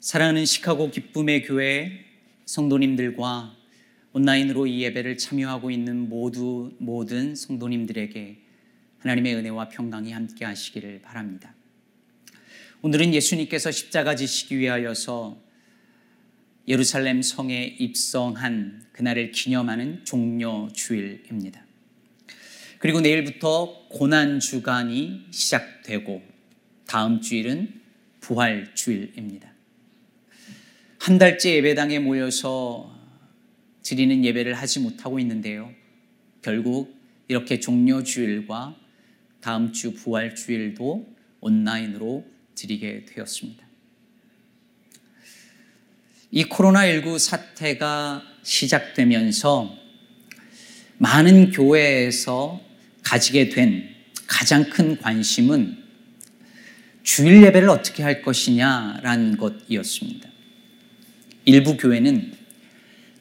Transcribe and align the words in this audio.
사랑하는 0.00 0.46
시카고 0.46 0.90
기쁨의 0.90 1.42
교회 1.42 2.06
성도님들과 2.46 3.54
온라인으로 4.14 4.66
이 4.66 4.82
예배를 4.84 5.18
참여하고 5.18 5.70
있는 5.70 6.08
모두 6.08 6.72
모든 6.78 7.34
성도님들에게 7.34 8.38
하나님의 9.00 9.34
은혜와 9.34 9.68
평강이 9.68 10.10
함께 10.12 10.46
하시기를 10.46 11.02
바랍니다. 11.02 11.54
오늘은 12.80 13.12
예수님께서 13.12 13.70
십자가 13.70 14.16
지시기 14.16 14.58
위하여서 14.58 15.38
예루살렘 16.66 17.20
성에 17.20 17.76
입성한 17.78 18.86
그날을 18.92 19.32
기념하는 19.32 20.06
종려 20.06 20.70
주일입니다. 20.72 21.62
그리고 22.78 23.02
내일부터 23.02 23.86
고난 23.90 24.40
주간이 24.40 25.26
시작되고 25.30 26.22
다음 26.86 27.20
주일은 27.20 27.82
부활 28.20 28.74
주일입니다. 28.74 29.49
한 31.00 31.16
달째 31.16 31.54
예배당에 31.54 31.98
모여서 31.98 32.94
드리는 33.82 34.22
예배를 34.22 34.52
하지 34.52 34.80
못하고 34.80 35.18
있는데요. 35.18 35.72
결국 36.42 36.94
이렇게 37.26 37.58
종려 37.58 38.02
주일과 38.02 38.76
다음 39.40 39.72
주 39.72 39.94
부활 39.94 40.34
주일도 40.34 41.08
온라인으로 41.40 42.26
드리게 42.54 43.06
되었습니다. 43.06 43.66
이 46.32 46.44
코로나19 46.44 47.18
사태가 47.18 48.22
시작되면서 48.42 49.74
많은 50.98 51.50
교회에서 51.50 52.60
가지게 53.02 53.48
된 53.48 53.88
가장 54.26 54.68
큰 54.68 54.98
관심은 54.98 55.82
주일 57.02 57.42
예배를 57.42 57.70
어떻게 57.70 58.02
할 58.02 58.20
것이냐라는 58.20 59.38
것이었습니다. 59.38 60.29
일부 61.44 61.76
교회는 61.76 62.32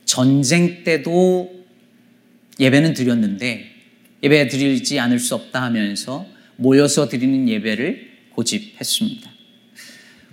전쟁 0.06 0.84
때도 0.84 1.66
예배는 2.60 2.94
드렸는데 2.94 3.72
예배 4.24 4.48
드리지 4.48 5.00
않을 5.00 5.20
수 5.20 5.36
없다 5.36 5.62
하면서 5.62 6.26
모여서 6.58 7.08
드리는 7.08 7.48
예배를 7.48 8.10
고집했습니다. 8.32 9.32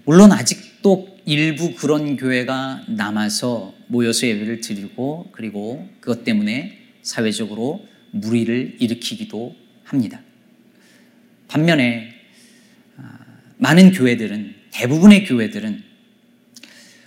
물론 0.05 0.33
아직도 0.33 1.19
일부 1.25 1.75
그런 1.75 2.17
교회가 2.17 2.85
남아서 2.89 3.75
모여서 3.89 4.27
예배를 4.27 4.61
드리고 4.61 5.31
그리고 5.33 5.89
그것 6.01 6.25
때문에 6.25 6.79
사회적으로 7.03 7.87
무리를 8.11 8.77
일으키기도 8.81 9.55
합니다. 9.85 10.21
반면에 11.49 12.13
아, 12.97 13.19
많은 13.59 13.93
교회들은 13.93 14.55
대부분의 14.73 15.27
교회들은 15.27 15.83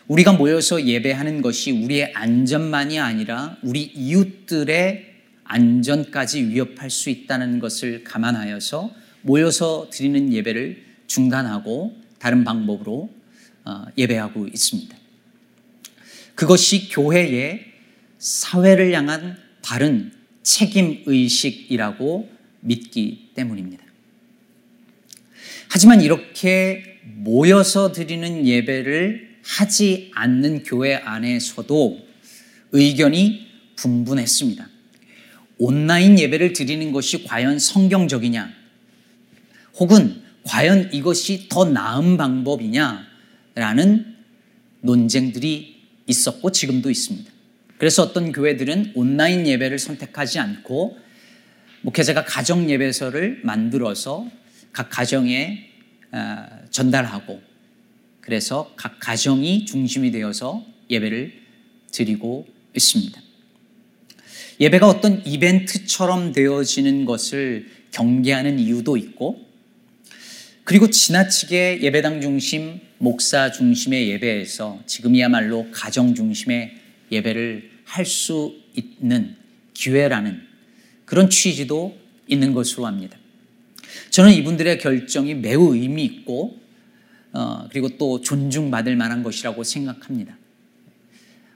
우리가 0.10 0.34
모여서 0.34 0.84
예배하는 0.84 1.44
것이 1.44 1.72
우리의 1.72 2.14
안전만이 2.16 3.00
아니라 3.00 3.58
우리 3.62 3.84
이웃들의 3.84 5.06
안전까지 5.44 6.46
위협할 6.46 6.90
수 6.90 7.12
있다는 7.12 7.60
것을 7.60 8.04
감안하여서 8.04 8.92
모여서 9.22 9.88
드리는 9.92 10.34
예배를 10.34 10.84
중단하고 11.06 11.96
다른 12.18 12.44
방법으로 12.44 13.10
어, 13.66 13.86
예배하고 13.98 14.48
있습니다. 14.48 14.98
그것이 16.34 16.90
교회의 16.90 17.66
사회를 18.18 18.94
향한 18.94 19.38
바른 19.62 20.12
책임 20.42 21.04
의식이라고 21.06 22.30
믿기 22.62 23.30
때문입니다. 23.36 23.84
하지만 25.70 26.02
이렇게 26.02 27.00
모여서 27.04 27.92
드리는 27.92 28.48
예배를 28.48 29.29
하지 29.50 30.12
않는 30.14 30.62
교회 30.64 30.94
안에서도 30.94 32.00
의견이 32.72 33.48
분분했습니다. 33.78 34.70
온라인 35.58 36.20
예배를 36.20 36.54
드리는 36.54 36.92
것이 36.92 37.24
과연 37.24 37.58
성경적이냐? 37.58 38.54
혹은 39.80 40.22
과연 40.44 40.92
이것이 40.94 41.50
더 41.50 41.66
나은 41.66 42.16
방법이냐? 42.18 43.08
라는 43.56 44.16
논쟁들이 44.82 45.82
있었고 46.06 46.52
지금도 46.52 46.92
있습니다. 46.92 47.32
그래서 47.80 48.04
어떤 48.04 48.32
교회들은 48.32 48.92
온라인 48.94 49.48
예배를 49.48 49.80
선택하지 49.80 50.38
않고 50.40 50.98
목회자가 51.82 52.26
가정 52.26 52.70
예배서를 52.70 53.42
만들어서 53.44 54.30
각 54.72 54.90
가정에 54.90 55.70
어, 56.12 56.46
전달하고 56.70 57.49
그래서 58.30 58.72
각 58.76 59.00
가정이 59.00 59.66
중심이 59.66 60.12
되어서 60.12 60.64
예배를 60.92 61.34
드리고 61.92 62.48
있습니다. 62.76 63.20
예배가 64.60 64.88
어떤 64.88 65.26
이벤트처럼 65.26 66.32
되어지는 66.32 67.06
것을 67.06 67.72
경계하는 67.90 68.60
이유도 68.60 68.98
있고 68.98 69.44
그리고 70.64 70.92
지나치게 70.92 71.80
예배당 71.82 72.22
중심, 72.22 72.80
목사 73.00 73.52
중심의 73.52 74.10
예배에서 74.10 74.84
지금이야말로 74.86 75.72
가정 75.72 76.14
중심의 76.14 76.76
예배를 77.12 77.72
할 77.84 78.06
수 78.06 78.56
있는 78.76 79.36
기회라는 79.74 80.40
그런 81.06 81.32
취지도 81.32 81.98
있는 82.28 82.54
것으로 82.54 82.86
합니다. 82.86 83.18
저는 84.12 84.34
이분들의 84.34 84.78
결정이 84.78 85.34
매우 85.34 85.74
의미 85.74 86.06
있고 86.06 86.59
어, 87.32 87.68
그리고 87.70 87.90
또 87.98 88.22
존중받을 88.22 88.96
만한 88.96 89.24
것이라고 89.24 89.64
생각합니다. 89.64 90.38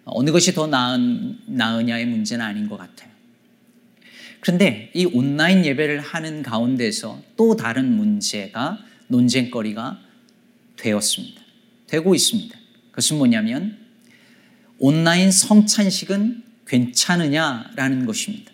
어느 0.06 0.32
것이 0.32 0.54
더 0.54 0.68
나은, 0.68 1.40
나으냐의 1.46 2.06
문제는 2.06 2.46
아닌 2.46 2.68
것 2.68 2.78
같아요. 2.78 3.12
그런데 4.42 4.92
이 4.94 5.06
온라인 5.06 5.66
예배를 5.66 6.02
하는 6.02 6.44
가운데서 6.44 7.22
또 7.38 7.56
다른 7.56 7.96
문제가 7.96 8.78
논쟁거리가 9.08 10.00
되었습니다. 10.76 11.42
되고 11.88 12.14
있습니다. 12.14 12.58
그것은 12.92 13.18
뭐냐면 13.18 13.78
온라인 14.80 15.32
성찬식은 15.32 16.44
괜찮으냐라는 16.68 18.06
것입니다. 18.06 18.52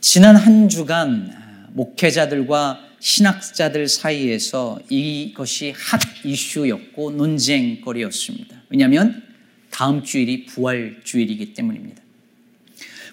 지난 0.00 0.36
한 0.36 0.68
주간 0.68 1.68
목회자들과 1.72 2.85
신학자들 3.06 3.86
사이에서 3.86 4.80
이것이 4.90 5.72
핫 5.76 6.00
이슈였고 6.24 7.12
논쟁거리였습니다. 7.12 8.62
왜냐하면 8.68 9.22
다음 9.70 10.02
주일이 10.02 10.44
부활 10.44 11.00
주일이기 11.04 11.54
때문입니다. 11.54 12.02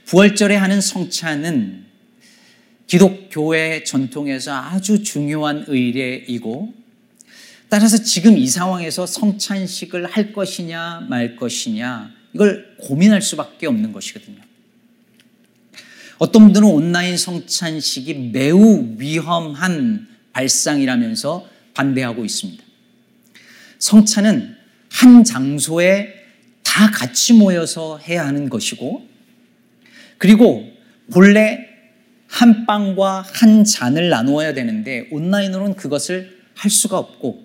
부활절에 0.05 0.55
하는 0.55 0.81
성찬은 0.81 1.85
기독교회 2.87 3.83
전통에서 3.83 4.55
아주 4.55 5.03
중요한 5.03 5.63
의례이고 5.67 6.73
따라서 7.69 8.01
지금 8.01 8.35
이 8.35 8.47
상황에서 8.47 9.05
성찬식을 9.05 10.07
할 10.07 10.33
것이냐 10.33 11.05
말 11.07 11.35
것이냐 11.35 12.11
이걸 12.33 12.75
고민할 12.79 13.21
수밖에 13.21 13.67
없는 13.67 13.93
것이거든요. 13.93 14.41
어떤 16.23 16.44
분들은 16.44 16.66
온라인 16.66 17.17
성찬식이 17.17 18.29
매우 18.31 18.95
위험한 18.97 20.07
발상이라면서 20.31 21.45
반대하고 21.73 22.23
있습니다. 22.23 22.63
성찬은 23.79 24.56
한 24.89 25.25
장소에 25.25 26.13
다 26.63 26.89
같이 26.91 27.33
모여서 27.33 27.97
해야 27.97 28.25
하는 28.25 28.47
것이고, 28.47 29.06
그리고 30.17 30.72
본래 31.12 31.67
한 32.28 32.66
빵과 32.66 33.25
한 33.28 33.66
잔을 33.66 34.07
나누어야 34.07 34.53
되는데 34.53 35.09
온라인으로는 35.12 35.75
그것을 35.75 36.39
할 36.56 36.72
수가 36.72 37.00
없고 37.00 37.44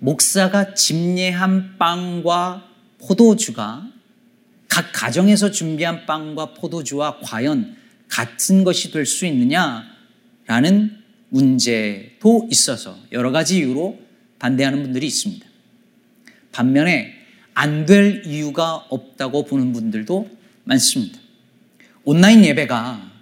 목사가 0.00 0.74
집례한 0.74 1.78
빵과 1.78 2.68
포도주가 2.98 3.88
각 4.72 4.90
가정에서 4.90 5.50
준비한 5.50 6.06
빵과 6.06 6.54
포도주와 6.54 7.18
과연 7.20 7.76
같은 8.08 8.64
것이 8.64 8.90
될 8.90 9.04
수 9.04 9.26
있느냐라는 9.26 10.96
문제도 11.28 12.48
있어서 12.50 12.98
여러 13.12 13.30
가지 13.32 13.58
이유로 13.58 14.00
반대하는 14.38 14.82
분들이 14.82 15.06
있습니다. 15.06 15.46
반면에 16.52 17.12
안 17.52 17.84
될 17.84 18.22
이유가 18.24 18.76
없다고 18.88 19.44
보는 19.44 19.74
분들도 19.74 20.30
많습니다. 20.64 21.18
온라인 22.04 22.42
예배가 22.42 23.12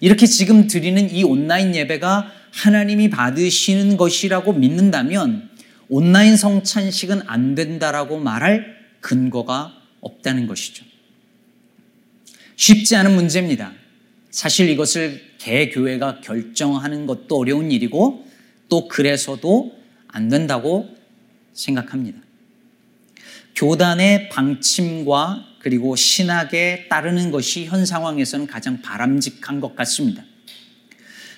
이렇게 0.00 0.26
지금 0.26 0.66
드리는 0.66 1.08
이 1.08 1.22
온라인 1.22 1.72
예배가 1.72 2.32
하나님이 2.50 3.10
받으시는 3.10 3.96
것이라고 3.96 4.54
믿는다면 4.54 5.50
온라인 5.88 6.36
성찬식은 6.36 7.22
안 7.28 7.54
된다라고 7.54 8.18
말할 8.18 8.74
근거가 9.00 9.72
없다는 10.00 10.48
것이죠. 10.48 10.84
쉽지 12.56 12.96
않은 12.96 13.14
문제입니다. 13.14 13.72
사실 14.30 14.68
이것을 14.70 15.22
개교회가 15.38 16.20
결정하는 16.20 17.06
것도 17.06 17.38
어려운 17.38 17.70
일이고 17.70 18.26
또 18.68 18.88
그래서도 18.88 19.78
안 20.08 20.28
된다고 20.28 20.94
생각합니다. 21.52 22.18
교단의 23.54 24.28
방침과 24.28 25.44
그리고 25.60 25.96
신학에 25.96 26.86
따르는 26.88 27.30
것이 27.30 27.66
현 27.66 27.86
상황에서는 27.86 28.46
가장 28.46 28.82
바람직한 28.82 29.60
것 29.60 29.74
같습니다. 29.74 30.24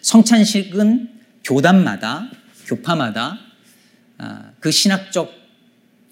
성찬식은 0.01 1.11
교단마다, 1.45 2.31
교파마다 2.67 3.39
아, 4.19 4.51
그 4.61 4.71
신학적 4.71 5.33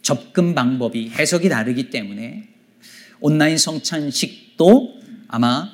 접근 0.02 0.54
방법이 0.54 1.10
해석이 1.10 1.48
다르기 1.48 1.90
때문에 1.90 2.48
온라인 3.20 3.58
성찬식도 3.58 4.95
아마 5.28 5.70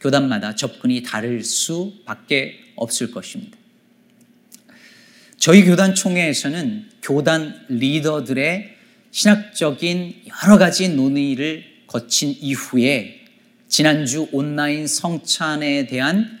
교단마다 0.00 0.54
접근이 0.54 1.02
다를 1.02 1.44
수밖에 1.44 2.58
없을 2.76 3.10
것입니다. 3.10 3.56
저희 5.38 5.64
교단 5.64 5.94
총회에서는 5.94 6.88
교단 7.02 7.66
리더들의 7.68 8.76
신학적인 9.10 10.22
여러 10.44 10.58
가지 10.58 10.88
논의를 10.88 11.64
거친 11.86 12.34
이후에 12.40 13.20
지난주 13.68 14.28
온라인 14.32 14.86
성찬에 14.86 15.86
대한 15.86 16.38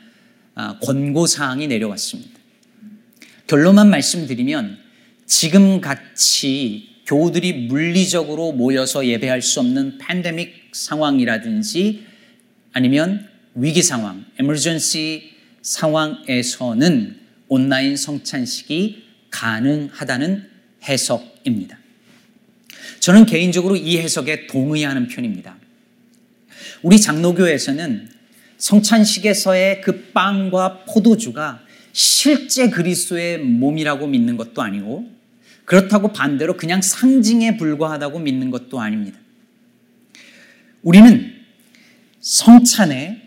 아, 0.54 0.78
권고 0.80 1.26
사항이 1.26 1.66
내려왔습니다. 1.66 2.38
결론만 3.46 3.90
말씀드리면 3.90 4.78
지금 5.26 5.80
같이 5.80 6.90
교우들이 7.06 7.66
물리적으로 7.68 8.52
모여서 8.52 9.06
예배할 9.06 9.42
수 9.42 9.60
없는 9.60 9.98
팬데믹 9.98 10.70
상황이라든지 10.72 12.06
아니면 12.72 13.28
위기 13.54 13.82
상황, 13.82 14.24
에머전시 14.38 15.32
상황에서는 15.62 17.16
온라인 17.48 17.96
성찬식이 17.96 19.04
가능하다는 19.30 20.48
해석입니다. 20.84 21.78
저는 23.00 23.26
개인적으로 23.26 23.76
이 23.76 23.98
해석에 23.98 24.46
동의하는 24.46 25.08
편입니다. 25.08 25.56
우리 26.82 27.00
장로교에서는 27.00 28.08
성찬식에서의 28.58 29.80
그 29.80 30.10
빵과 30.12 30.84
포도주가 30.84 31.62
실제 31.92 32.70
그리스도의 32.70 33.38
몸이라고 33.38 34.06
믿는 34.06 34.36
것도 34.36 34.62
아니고 34.62 35.10
그렇다고 35.64 36.12
반대로 36.12 36.56
그냥 36.56 36.80
상징에 36.80 37.56
불과하다고 37.56 38.20
믿는 38.20 38.50
것도 38.50 38.80
아닙니다. 38.80 39.18
우리는 40.82 41.31
성찬에 42.22 43.20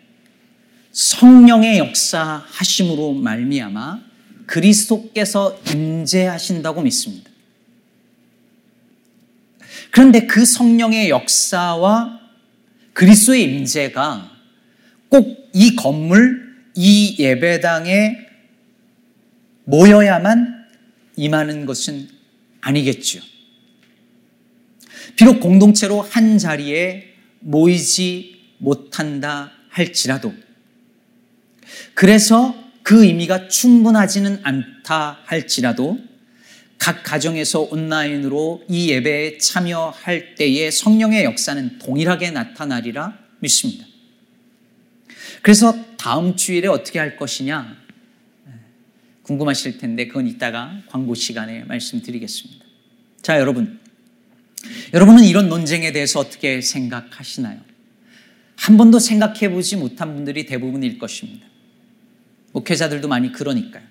성령의 0.91 1.77
역사 1.77 2.43
하심으로 2.47 3.13
말미암아 3.13 4.01
그리스도께서 4.47 5.59
임재하신다고 5.71 6.81
믿습니다. 6.81 7.29
그런데 9.91 10.25
그 10.25 10.43
성령의 10.43 11.09
역사와 11.09 12.19
그리스도의 12.93 13.43
임재가 13.43 14.31
꼭 15.09 15.45
이 15.57 15.73
건물, 15.77 16.53
이 16.75 17.15
예배당에 17.17 18.17
모여야만 19.63 20.65
임하는 21.15 21.65
것은 21.65 22.09
아니겠죠. 22.59 23.21
비록 25.15 25.39
공동체로 25.39 26.01
한 26.01 26.37
자리에 26.37 27.13
모이지 27.39 28.34
못한다 28.57 29.51
할지라도 29.69 30.33
그래서 31.93 32.55
그 32.83 33.05
의미가 33.05 33.47
충분하지는 33.47 34.41
않다 34.43 35.19
할지라도 35.25 35.99
각 36.77 37.03
가정에서 37.03 37.61
온라인으로 37.61 38.63
이 38.69 38.91
예배에 38.91 39.37
참여할 39.39 40.35
때의 40.35 40.71
성령의 40.71 41.23
역사는 41.23 41.79
동일하게 41.79 42.31
나타나리라 42.31 43.17
믿습니다. 43.39 43.85
그래서 45.41 45.73
다음 45.97 46.35
주일에 46.35 46.67
어떻게 46.67 46.99
할 46.99 47.17
것이냐 47.17 47.75
궁금하실 49.23 49.79
텐데 49.79 50.07
그건 50.07 50.27
이따가 50.27 50.83
광고 50.89 51.15
시간에 51.15 51.63
말씀드리겠습니다. 51.63 52.63
자, 53.21 53.39
여러분. 53.39 53.79
여러분은 54.93 55.23
이런 55.23 55.49
논쟁에 55.49 55.91
대해서 55.91 56.19
어떻게 56.19 56.61
생각하시나요? 56.61 57.59
한 58.55 58.77
번도 58.77 58.99
생각해 58.99 59.49
보지 59.49 59.75
못한 59.75 60.15
분들이 60.15 60.45
대부분일 60.45 60.97
것입니다. 60.97 61.45
목회자들도 62.53 63.07
많이 63.07 63.31
그러니까요. 63.31 63.83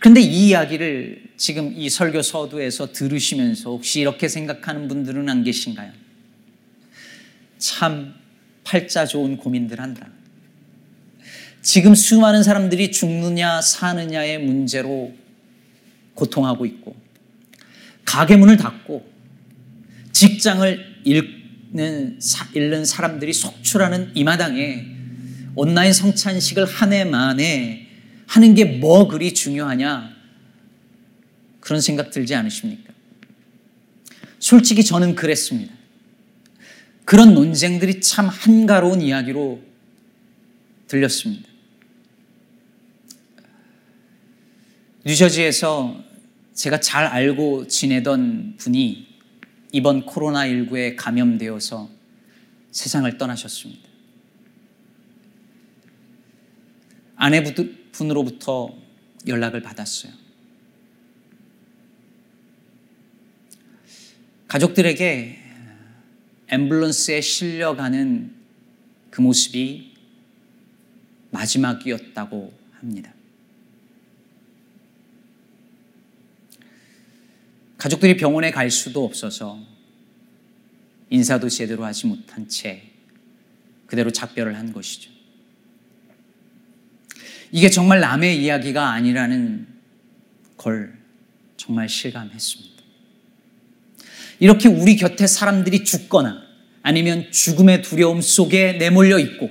그런데 0.00 0.20
이 0.20 0.48
이야기를 0.48 1.22
지금 1.36 1.72
이 1.76 1.88
설교 1.88 2.22
서두에서 2.22 2.92
들으시면서 2.92 3.70
혹시 3.70 4.00
이렇게 4.00 4.28
생각하는 4.28 4.88
분들은 4.88 5.28
안 5.28 5.44
계신가요? 5.44 5.92
참 7.58 8.14
팔자 8.64 9.06
좋은 9.06 9.36
고민들 9.36 9.80
한다. 9.80 10.08
지금 11.62 11.94
수많은 11.94 12.42
사람들이 12.42 12.90
죽느냐 12.90 13.60
사느냐의 13.60 14.40
문제로 14.40 15.14
고통하고 16.14 16.66
있고 16.66 16.96
가게 18.04 18.36
문을 18.36 18.56
닫고 18.56 19.08
직장을 20.10 21.02
잃는, 21.04 21.41
잃는 21.74 22.84
사람들이 22.84 23.32
속출하는 23.32 24.12
이 24.14 24.24
마당에 24.24 24.86
온라인 25.54 25.92
성찬식을 25.92 26.64
한 26.66 26.92
해 26.92 27.04
만에 27.04 27.88
하는 28.26 28.54
게 28.54 28.64
뭐 28.78 29.08
그리 29.08 29.34
중요하냐 29.34 30.10
그런 31.60 31.80
생각 31.80 32.10
들지 32.10 32.34
않으십니까? 32.34 32.92
솔직히 34.38 34.84
저는 34.84 35.14
그랬습니다. 35.14 35.72
그런 37.04 37.34
논쟁들이 37.34 38.00
참 38.00 38.28
한가로운 38.28 39.00
이야기로 39.02 39.62
들렸습니다. 40.88 41.48
뉴저지에서 45.04 46.02
제가 46.54 46.80
잘 46.80 47.06
알고 47.06 47.66
지내던 47.68 48.54
분이 48.58 49.11
이번 49.72 50.04
코로나19에 50.04 50.96
감염되어서 50.96 51.90
세상을 52.70 53.18
떠나셨습니다. 53.18 53.88
아내분으로부터 57.16 58.76
연락을 59.26 59.62
받았어요. 59.62 60.12
가족들에게 64.48 65.38
앰뷸런스에 66.48 67.22
실려가는 67.22 68.34
그 69.10 69.20
모습이 69.22 69.94
마지막이었다고 71.30 72.52
합니다. 72.72 73.14
가족들이 77.82 78.16
병원에 78.16 78.52
갈 78.52 78.70
수도 78.70 79.04
없어서 79.04 79.58
인사도 81.10 81.48
제대로 81.48 81.84
하지 81.84 82.06
못한 82.06 82.48
채 82.48 82.80
그대로 83.86 84.12
작별을 84.12 84.56
한 84.56 84.72
것이죠. 84.72 85.10
이게 87.50 87.68
정말 87.70 87.98
남의 87.98 88.40
이야기가 88.40 88.92
아니라는 88.92 89.66
걸 90.56 90.96
정말 91.56 91.88
실감했습니다. 91.88 92.82
이렇게 94.38 94.68
우리 94.68 94.96
곁에 94.96 95.26
사람들이 95.26 95.82
죽거나 95.82 96.40
아니면 96.82 97.32
죽음의 97.32 97.82
두려움 97.82 98.20
속에 98.20 98.74
내몰려 98.74 99.18
있고 99.18 99.50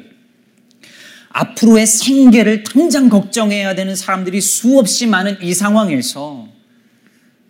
앞으로의 1.28 1.86
생계를 1.86 2.64
당장 2.64 3.10
걱정해야 3.10 3.76
되는 3.76 3.94
사람들이 3.94 4.40
수없이 4.40 5.06
많은 5.06 5.44
이 5.44 5.54
상황에서 5.54 6.61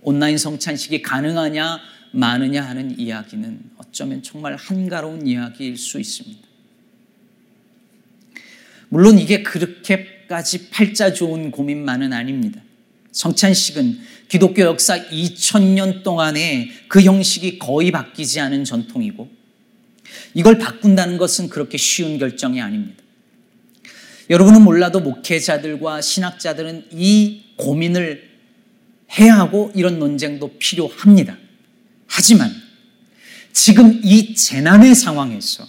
온라인 0.02 0.38
성찬식이 0.38 1.02
가능하냐 1.02 1.80
마느냐 2.12 2.64
하는 2.64 3.00
이야기는 3.00 3.72
어쩌면 3.78 4.22
정말 4.22 4.56
한가로운 4.56 5.28
이야기일 5.28 5.78
수 5.78 6.00
있습니다. 6.00 6.40
물론 8.90 9.18
이게 9.18 9.42
그렇게까지 9.42 10.70
팔자 10.70 11.14
좋은 11.14 11.52
고민만은 11.52 12.12
아닙니다. 12.12 12.62
성찬식은 13.12 14.00
기독교 14.28 14.62
역사 14.64 14.98
2000년 15.10 16.04
동안에 16.04 16.70
그 16.88 17.02
형식이 17.02 17.60
거의 17.60 17.92
바뀌지 17.92 18.40
않은 18.40 18.64
전통이고 18.64 19.30
이걸 20.34 20.58
바꾼다는 20.58 21.18
것은 21.18 21.50
그렇게 21.50 21.78
쉬운 21.78 22.18
결정이 22.18 22.62
아닙니다. 22.62 23.02
여러분은 24.30 24.62
몰라도 24.62 25.02
목회자들과 25.02 26.02
신학자들은 26.02 26.88
이 26.92 27.44
고민을 27.58 28.31
해야 29.20 29.38
하고 29.38 29.72
이런 29.76 30.00
논쟁도 30.00 30.58
필요합니다. 30.58 31.38
하지만 32.08 32.52
지금 33.54 34.00
이 34.04 34.34
재난의 34.36 34.96
상황에서 34.96 35.66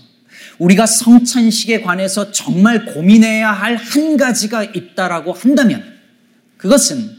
우리가 0.58 0.86
성찬식에 0.86 1.82
관해서 1.82 2.30
정말 2.30 2.84
고민해야 2.86 3.50
할 3.52 3.76
한 3.76 4.16
가지가 4.16 4.64
있다라고 4.64 5.32
한다면 5.32 5.82
그것은 6.56 7.18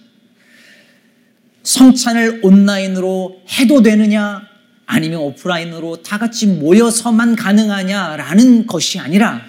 성찬을 1.63 2.41
온라인으로 2.43 3.41
해도 3.59 3.81
되느냐 3.81 4.47
아니면 4.85 5.19
오프라인으로 5.21 6.03
다 6.03 6.17
같이 6.17 6.45
모여서만 6.45 7.35
가능하냐라는 7.35 8.67
것이 8.67 8.99
아니라 8.99 9.41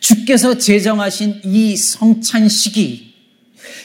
주께서 0.00 0.58
제정하신 0.58 1.40
이 1.44 1.76
성찬 1.76 2.48
시기 2.48 3.14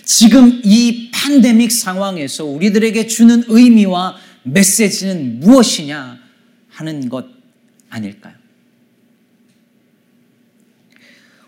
지금 0.03 0.61
이 0.63 1.08
팬데믹 1.29 1.71
상황에서 1.71 2.45
우리들에게 2.45 3.05
주는 3.05 3.43
의미와 3.47 4.17
메시지는 4.43 5.39
무엇이냐 5.39 6.19
하는 6.69 7.07
것 7.07 7.27
아닐까요? 7.89 8.33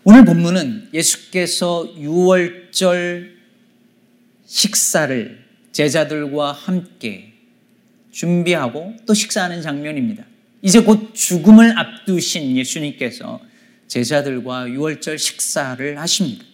오늘 0.04 0.24
본문은 0.24 0.90
예수께서 0.94 1.92
6월절 1.96 3.32
식사를 4.46 5.44
제자들과 5.72 6.52
함께 6.52 7.32
준비하고 8.12 8.96
또 9.04 9.14
식사하는 9.14 9.62
장면입니다. 9.62 10.24
이제 10.60 10.80
곧 10.80 11.12
죽음을 11.12 11.76
앞두신 11.76 12.56
예수님께서 12.56 13.40
제자들과 13.88 14.66
6월절 14.66 15.18
식사를 15.18 15.98
하십니다. 15.98 16.44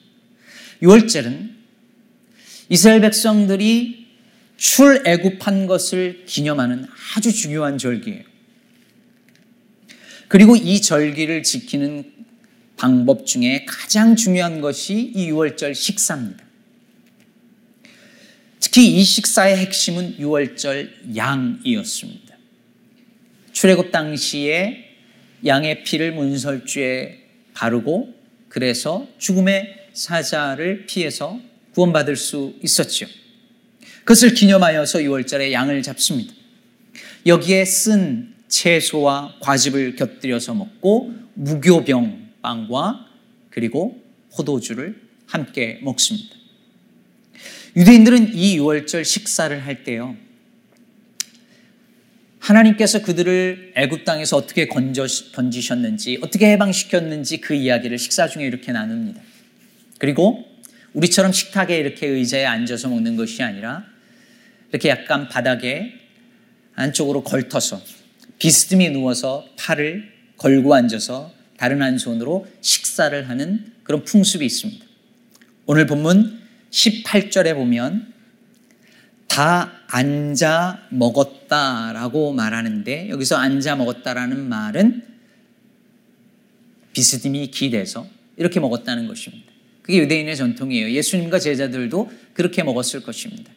6월절은 0.83 1.58
이스라엘 2.69 3.01
백성들이 3.01 4.07
출애굽한 4.57 5.67
것을 5.67 6.25
기념하는 6.27 6.87
아주 7.17 7.33
중요한 7.33 7.79
절기예요. 7.79 8.23
그리고 10.29 10.57
이 10.57 10.83
절기를 10.83 11.43
지키는 11.43 12.13
방법 12.77 13.27
중에 13.27 13.65
가장 13.67 14.15
중요한 14.15 14.61
것이 14.61 15.13
이 15.15 15.31
6월절 15.31 15.75
식사입니다. 15.75 16.45
특히 18.61 18.97
이 18.97 19.03
식사의 19.03 19.57
핵심은 19.57 20.19
6월절 20.19 21.17
양이었습니다. 21.17 22.37
출애굽 23.53 23.91
당시에 23.91 24.85
양의 25.47 25.85
피를 25.85 26.13
문설주에 26.13 27.19
바르고 27.55 28.15
그래서 28.49 29.09
죽음의 29.19 29.89
사자를 29.95 30.87
피해서 30.87 31.41
구원받을 31.79 32.17
수 32.17 32.55
있었죠. 32.63 33.07
그것을 34.01 34.35
기념하여서 34.35 35.01
6월절에 35.01 35.53
양을 35.53 35.83
잡습니다. 35.83 36.35
여기에 37.25 37.65
쓴 37.65 38.35
채소와 38.49 39.37
과즙을 39.41 39.95
곁들여서 39.95 40.55
먹고 40.55 41.13
무교병 41.35 42.31
빵과 42.43 43.07
그리고 43.51 44.03
포도주를 44.35 45.01
함께 45.27 45.79
먹습니다. 45.83 46.35
유대인들은 47.77 48.35
이 48.35 48.59
6월절 48.59 49.05
식사를 49.05 49.65
할 49.65 49.85
때요. 49.85 50.17
하나님께서 52.41 53.03
그들을 53.03 53.73
애굽 53.77 54.05
땅에서 54.05 54.37
어떻게 54.37 54.67
건져 54.67 55.07
건지셨는지, 55.35 56.19
어떻게 56.23 56.51
해방시켰는지 56.53 57.41
그 57.41 57.55
이야기를 57.55 57.99
식사 57.99 58.27
중에 58.27 58.47
이렇게 58.47 58.73
나눕니다. 58.73 59.21
그리고 59.99 60.48
우리처럼 60.95 61.33
식탁에 61.33 61.77
이렇게 61.79 62.07
의자에 62.07 62.45
앉아서 62.45 62.89
먹는 62.89 63.17
것이 63.17 63.43
아니라 63.43 63.85
이렇게 64.71 64.89
약간 64.89 65.29
바닥에 65.29 65.95
안쪽으로 66.75 67.25
걸터서 67.25 67.81
비스듬히 68.39 68.91
누워서 68.91 69.47
팔을 69.59 70.13
걸고 70.37 70.75
앉아서 70.75 71.33
다른 71.57 71.83
한 71.83 71.99
손으로 71.99 72.47
식사를 72.61 73.29
하는 73.29 73.73
그런 73.83 74.05
풍습이 74.05 74.47
있습니다. 74.47 74.87
오늘 75.67 75.87
본문 75.87 76.41
18절에 76.71 77.55
보면 77.55 78.13
다 79.27 79.73
앉아 79.89 80.89
먹었다라고 80.91 82.33
말하는데 82.33 83.09
여기서 83.11 83.37
앉아 83.37 83.77
먹었다라는 83.77 84.49
말은 84.49 85.03
비스듬히 86.93 87.51
기대서 87.51 88.07
이렇게 88.37 88.61
먹었다는 88.61 89.09
것입니다. 89.09 89.58
그게 89.89 90.01
유대인의 90.01 90.37
전통이에요. 90.37 90.91
예수님과 90.91 91.39
제자들도 91.39 92.13
그렇게 92.35 92.63
먹었을 92.63 93.03
것입니다. 93.03 93.51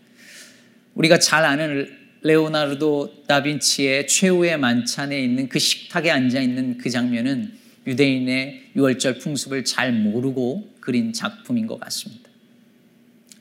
우리가 0.94 1.20
잘 1.20 1.44
아는 1.44 1.92
레오나르도 2.22 3.26
다빈치의 3.28 4.08
최후의 4.08 4.58
만찬에 4.58 5.22
있는 5.22 5.50
그 5.50 5.60
식탁에 5.60 6.10
앉아 6.10 6.40
있는 6.40 6.78
그 6.78 6.90
장면은 6.90 7.52
유대인의 7.86 8.70
유월절 8.78 9.18
풍습을 9.18 9.66
잘 9.66 9.92
모르고 9.92 10.72
그린 10.80 11.12
작품인 11.12 11.68
것 11.68 11.78
같습니다. 11.82 12.30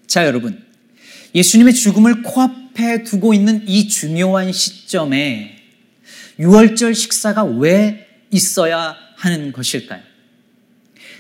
자, 0.09 0.26
여러분. 0.26 0.61
예수님의 1.32 1.75
죽음을 1.75 2.23
코앞에 2.23 3.04
두고 3.04 3.35
있는 3.35 3.68
이 3.68 3.87
중요한 3.87 4.50
시점에 4.50 5.59
6월절 6.40 6.97
식사가 6.97 7.44
왜 7.44 8.09
있어야 8.32 8.97
하는 9.14 9.52
것일까요? 9.52 10.02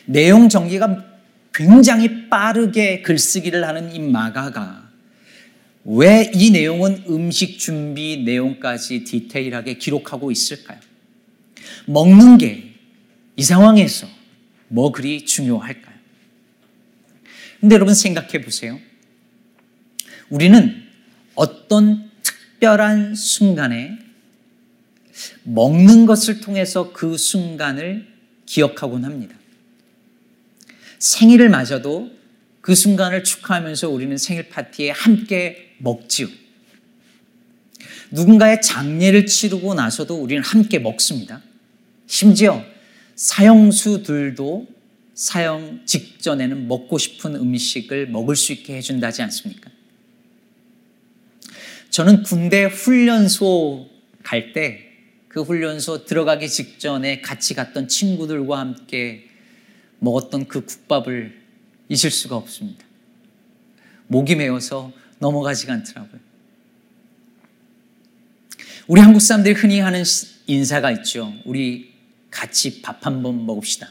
내용 0.06 0.48
전개가 0.48 1.09
굉장히 1.60 2.30
빠르게 2.30 3.02
글쓰기를 3.02 3.68
하는 3.68 3.94
이 3.94 3.98
마가가 3.98 4.88
왜 5.84 6.30
이 6.34 6.50
내용은 6.50 7.04
음식 7.06 7.58
준비 7.58 8.22
내용까지 8.24 9.04
디테일하게 9.04 9.74
기록하고 9.74 10.30
있을까요? 10.30 10.78
먹는 11.86 12.38
게 12.38 12.70
이 13.36 13.42
상황에서 13.42 14.06
뭐 14.68 14.92
그리 14.92 15.24
중요할까요? 15.24 15.96
근데 17.60 17.74
여러분 17.74 17.94
생각해 17.94 18.42
보세요. 18.42 18.78
우리는 20.28 20.82
어떤 21.34 22.10
특별한 22.22 23.14
순간에 23.14 23.98
먹는 25.44 26.04
것을 26.06 26.40
통해서 26.40 26.92
그 26.92 27.16
순간을 27.16 28.06
기억하곤 28.46 29.04
합니다. 29.04 29.39
생일을 31.00 31.48
맞아도 31.48 32.10
그 32.60 32.76
순간을 32.76 33.24
축하하면서 33.24 33.88
우리는 33.90 34.16
생일 34.16 34.48
파티에 34.48 34.90
함께 34.90 35.74
먹지요. 35.78 36.28
누군가의 38.12 38.62
장례를 38.62 39.26
치르고 39.26 39.74
나서도 39.74 40.14
우리는 40.14 40.42
함께 40.42 40.78
먹습니다. 40.78 41.42
심지어 42.06 42.64
사형수들도 43.16 44.68
사형 45.14 45.82
직전에는 45.86 46.68
먹고 46.68 46.98
싶은 46.98 47.34
음식을 47.34 48.06
먹을 48.06 48.36
수 48.36 48.52
있게 48.52 48.76
해준다지 48.76 49.22
않습니까? 49.22 49.70
저는 51.90 52.22
군대 52.22 52.64
훈련소 52.64 53.88
갈 54.22 54.52
때 54.52 54.90
그 55.30 55.42
훈련소 55.42 56.06
들어가기 56.06 56.48
직전에 56.48 57.20
같이 57.20 57.54
갔던 57.54 57.86
친구들과 57.86 58.58
함께 58.58 59.28
먹었던 60.00 60.48
그 60.48 60.64
국밥을 60.64 61.40
잊을 61.88 62.10
수가 62.10 62.36
없습니다. 62.36 62.84
목이 64.08 64.34
메어서 64.34 64.92
넘어가지가 65.18 65.72
않더라고요. 65.72 66.20
우리 68.88 69.00
한국 69.00 69.20
사람들이 69.20 69.54
흔히 69.54 69.78
하는 69.80 70.02
인사가 70.46 70.90
있죠. 70.92 71.32
우리 71.44 71.92
같이 72.30 72.82
밥 72.82 73.06
한 73.06 73.22
번 73.22 73.46
먹읍시다. 73.46 73.88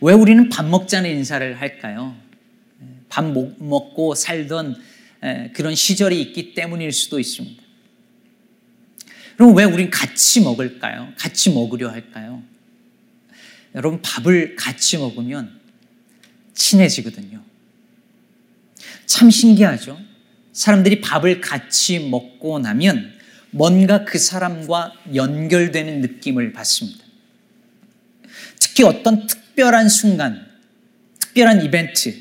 왜 0.00 0.12
우리는 0.12 0.48
밥 0.48 0.66
먹자는 0.66 1.08
인사를 1.08 1.60
할까요? 1.60 2.16
밥 3.08 3.24
먹고 3.24 4.14
살던 4.14 4.76
그런 5.54 5.74
시절이 5.74 6.20
있기 6.20 6.54
때문일 6.54 6.92
수도 6.92 7.18
있습니다. 7.20 7.62
그럼 9.36 9.54
왜 9.56 9.64
우린 9.64 9.90
같이 9.90 10.40
먹을까요? 10.42 11.12
같이 11.16 11.50
먹으려 11.52 11.90
할까요? 11.90 12.42
여러분, 13.74 14.00
밥을 14.02 14.56
같이 14.56 14.98
먹으면 14.98 15.60
친해지거든요. 16.54 17.42
참 19.06 19.30
신기하죠? 19.30 19.98
사람들이 20.52 21.00
밥을 21.00 21.40
같이 21.40 21.98
먹고 21.98 22.58
나면 22.58 23.12
뭔가 23.50 24.04
그 24.04 24.18
사람과 24.18 24.92
연결되는 25.14 26.00
느낌을 26.00 26.52
받습니다. 26.52 27.04
특히 28.58 28.84
어떤 28.84 29.26
특별한 29.26 29.88
순간, 29.88 30.46
특별한 31.20 31.64
이벤트, 31.64 32.14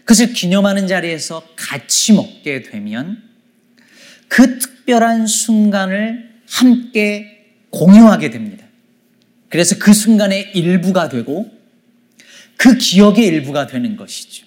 그것을 0.00 0.32
기념하는 0.32 0.86
자리에서 0.86 1.46
같이 1.56 2.12
먹게 2.12 2.62
되면 2.62 3.22
그 4.28 4.58
특별한 4.58 5.26
순간을 5.26 6.30
함께 6.48 7.44
공유하게 7.70 8.30
됩니다. 8.30 8.67
그래서 9.48 9.76
그 9.78 9.92
순간의 9.92 10.52
일부가 10.54 11.08
되고 11.08 11.50
그 12.56 12.76
기억의 12.76 13.26
일부가 13.26 13.66
되는 13.66 13.96
것이죠. 13.96 14.46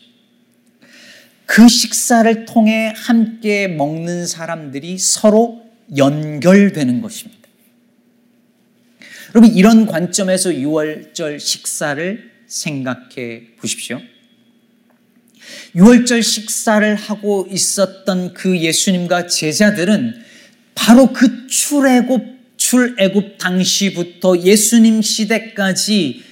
그 1.45 1.67
식사를 1.67 2.45
통해 2.45 2.93
함께 2.95 3.67
먹는 3.67 4.25
사람들이 4.25 4.97
서로 4.97 5.65
연결되는 5.97 7.01
것입니다. 7.01 7.41
여러분, 9.33 9.55
이런 9.55 9.85
관점에서 9.85 10.49
6월절 10.49 11.39
식사를 11.39 12.31
생각해 12.47 13.55
보십시오. 13.57 14.01
유월절 15.75 16.21
식사를 16.21 16.95
하고 16.95 17.47
있었던 17.49 18.33
그 18.33 18.59
예수님과 18.59 19.27
제자들은 19.27 20.21
바로 20.75 21.13
그 21.13 21.47
출애굽 21.47 22.40
출애굽 22.71 23.37
당시부터 23.37 24.39
예수님 24.39 25.01
시대까지 25.01 26.23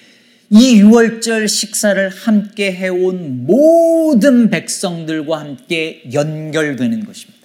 이 0.51 0.75
유월절 0.77 1.50
식사를 1.50 2.10
함께 2.10 2.72
해온 2.72 3.46
모든 3.46 4.50
백성들과 4.50 5.38
함께 5.38 6.01
연결되는 6.13 7.03
것입니다. 7.03 7.39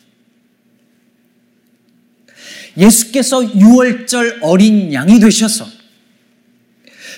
예수께서 2.76 3.42
유월절 3.58 4.38
어린 4.42 4.92
양이 4.92 5.18
되셔서 5.18 5.66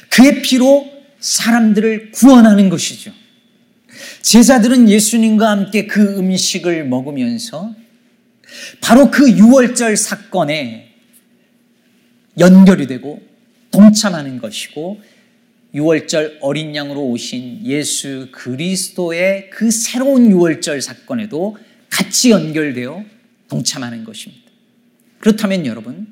그의 0.09 0.41
피로 0.41 0.91
사람들을 1.21 2.13
구원하는 2.13 2.71
것이죠. 2.71 3.13
제자들은 4.23 4.89
예수님과 4.89 5.51
함께 5.51 5.87
그 5.87 6.19
음식을 6.19 6.87
먹으면서 6.87 7.75
바로 8.81 9.11
그 9.11 9.31
유월절 9.31 9.99
사건에 9.99 10.86
연결이 12.39 12.87
되고 12.87 13.23
동참하는 13.71 14.39
것이고 14.39 15.01
6월절 15.75 16.39
어린 16.41 16.75
양으로 16.75 17.03
오신 17.09 17.67
예수 17.67 18.29
그리스도의 18.33 19.51
그 19.51 19.71
새로운 19.71 20.31
6월절 20.31 20.81
사건에도 20.81 21.57
같이 21.91 22.31
연결되어 22.31 23.05
동참하는 23.49 24.05
것입니다. 24.05 24.45
그렇다면 25.19 25.67
여러분, 25.67 26.07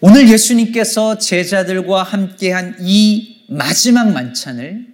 오늘 0.00 0.28
예수님께서 0.28 1.18
제자들과 1.18 2.02
함께한 2.02 2.76
이 2.80 3.44
마지막 3.48 4.12
만찬을 4.12 4.86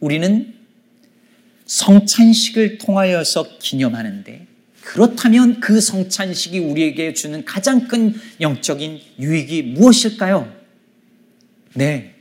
우리는 0.00 0.54
성찬식을 1.66 2.78
통하여서 2.78 3.58
기념하는데 3.58 4.46
그렇다면 4.84 5.60
그 5.60 5.80
성찬식이 5.80 6.58
우리에게 6.58 7.14
주는 7.14 7.44
가장 7.44 7.88
큰 7.88 8.14
영적인 8.40 9.00
유익이 9.18 9.62
무엇일까요? 9.62 10.52
네. 11.74 12.14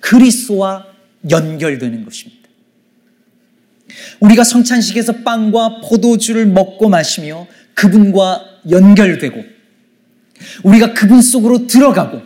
그리스도와 0.00 0.86
연결되는 1.30 2.04
것입니다. 2.04 2.40
우리가 4.18 4.44
성찬식에서 4.44 5.22
빵과 5.22 5.82
포도주를 5.82 6.46
먹고 6.46 6.88
마시며 6.88 7.46
그분과 7.74 8.44
연결되고 8.70 9.44
우리가 10.64 10.94
그분 10.94 11.22
속으로 11.22 11.66
들어가고 11.66 12.22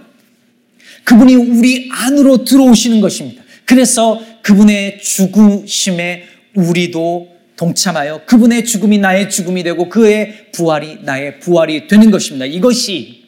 그분이 1.05 1.35
우리 1.35 1.91
안으로 1.93 2.45
들어오시는 2.45 3.01
것입니다. 3.01 3.43
그래서 3.67 4.21
그분의 4.43 5.01
죽으심에 5.03 6.25
우리도 6.55 7.34
동참하여 7.57 8.25
그분의 8.27 8.65
죽음이 8.65 8.99
나의 8.99 9.31
죽음이 9.31 9.63
되고 9.63 9.89
그의 9.89 10.51
부활이 10.53 11.03
나의 11.03 11.41
부활이 11.41 11.87
되는 11.87 12.11
것입니다. 12.11 12.47
이것이 12.47 13.25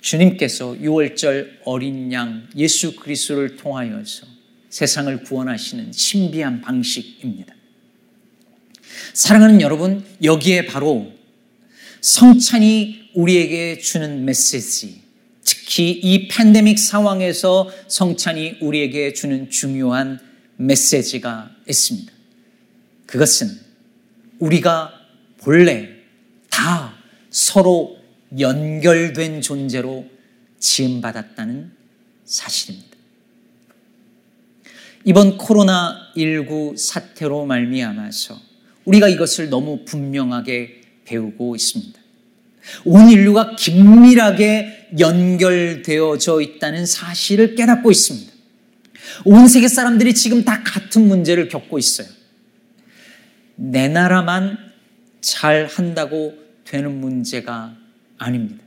주님께서 0.00 0.76
6월절 0.80 1.48
어린 1.64 2.12
양 2.12 2.46
예수 2.56 2.94
그리스도를 2.94 3.56
통하여서 3.56 4.26
세상을 4.70 5.24
구원하시는 5.24 5.90
신비한 5.92 6.60
방식입니다. 6.60 7.54
사랑하는 9.12 9.60
여러분, 9.60 10.04
여기에 10.22 10.66
바로 10.66 11.12
성찬이 12.00 13.10
우리에게 13.14 13.78
주는 13.78 14.24
메시지, 14.24 15.00
특히 15.44 15.90
이 15.90 16.28
팬데믹 16.28 16.78
상황에서 16.78 17.70
성찬이 17.88 18.58
우리에게 18.60 19.12
주는 19.12 19.50
중요한 19.50 20.20
메시지가 20.56 21.50
있습니다. 21.68 22.15
그것은 23.06 23.48
우리가 24.38 24.92
본래 25.38 25.88
다 26.50 26.94
서로 27.30 27.96
연결된 28.38 29.40
존재로 29.40 30.06
지음받았다는 30.58 31.72
사실입니다. 32.24 32.96
이번 35.04 35.38
코로나19 35.38 36.76
사태로 36.76 37.46
말미암아서 37.46 38.40
우리가 38.84 39.08
이것을 39.08 39.48
너무 39.48 39.84
분명하게 39.84 40.80
배우고 41.04 41.54
있습니다. 41.54 42.00
온 42.84 43.08
인류가 43.08 43.54
긴밀하게 43.54 44.88
연결되어져 44.98 46.40
있다는 46.40 46.86
사실을 46.86 47.54
깨닫고 47.54 47.90
있습니다. 47.92 48.32
온 49.24 49.46
세계 49.46 49.68
사람들이 49.68 50.14
지금 50.14 50.44
다 50.44 50.64
같은 50.64 51.06
문제를 51.06 51.48
겪고 51.48 51.78
있어요. 51.78 52.08
내 53.56 53.88
나라만 53.88 54.58
잘 55.20 55.66
한다고 55.66 56.34
되는 56.64 57.00
문제가 57.00 57.74
아닙니다. 58.18 58.62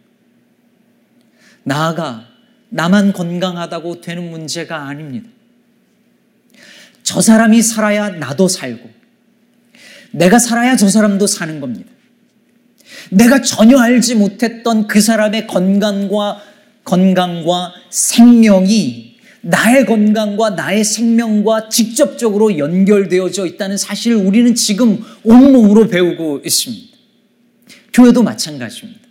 나아가 1.64 2.28
나만 2.70 3.14
건강하다고 3.14 4.02
되는 4.02 4.30
문제가 4.30 4.88
아닙니다. 4.88 5.30
저 7.04 7.22
사람이 7.22 7.62
살아야 7.62 8.10
나도 8.10 8.48
살고, 8.48 8.90
내가 10.12 10.38
살아야 10.40 10.76
저 10.76 10.90
사람도 10.90 11.28
사는 11.28 11.60
겁니다. 11.60 11.90
내가 13.12 13.42
전혀 13.42 13.80
알지 13.80 14.16
못했던 14.16 14.88
그 14.88 15.02
사람의 15.02 15.48
건강과 15.48 16.42
건강과 16.84 17.74
생명이 17.90 19.09
나의 19.42 19.86
건강과 19.86 20.52
나의 20.52 20.84
생명과 20.84 21.70
직접적으로 21.70 22.58
연결되어져 22.58 23.46
있다는 23.46 23.78
사실을 23.78 24.18
우리는 24.18 24.54
지금 24.56 25.04
온몸으로 25.24 25.88
배우고 25.88 26.42
있습니다. 26.46 26.98
교회도 27.94 28.24
마찬가지입니다. 28.24 29.02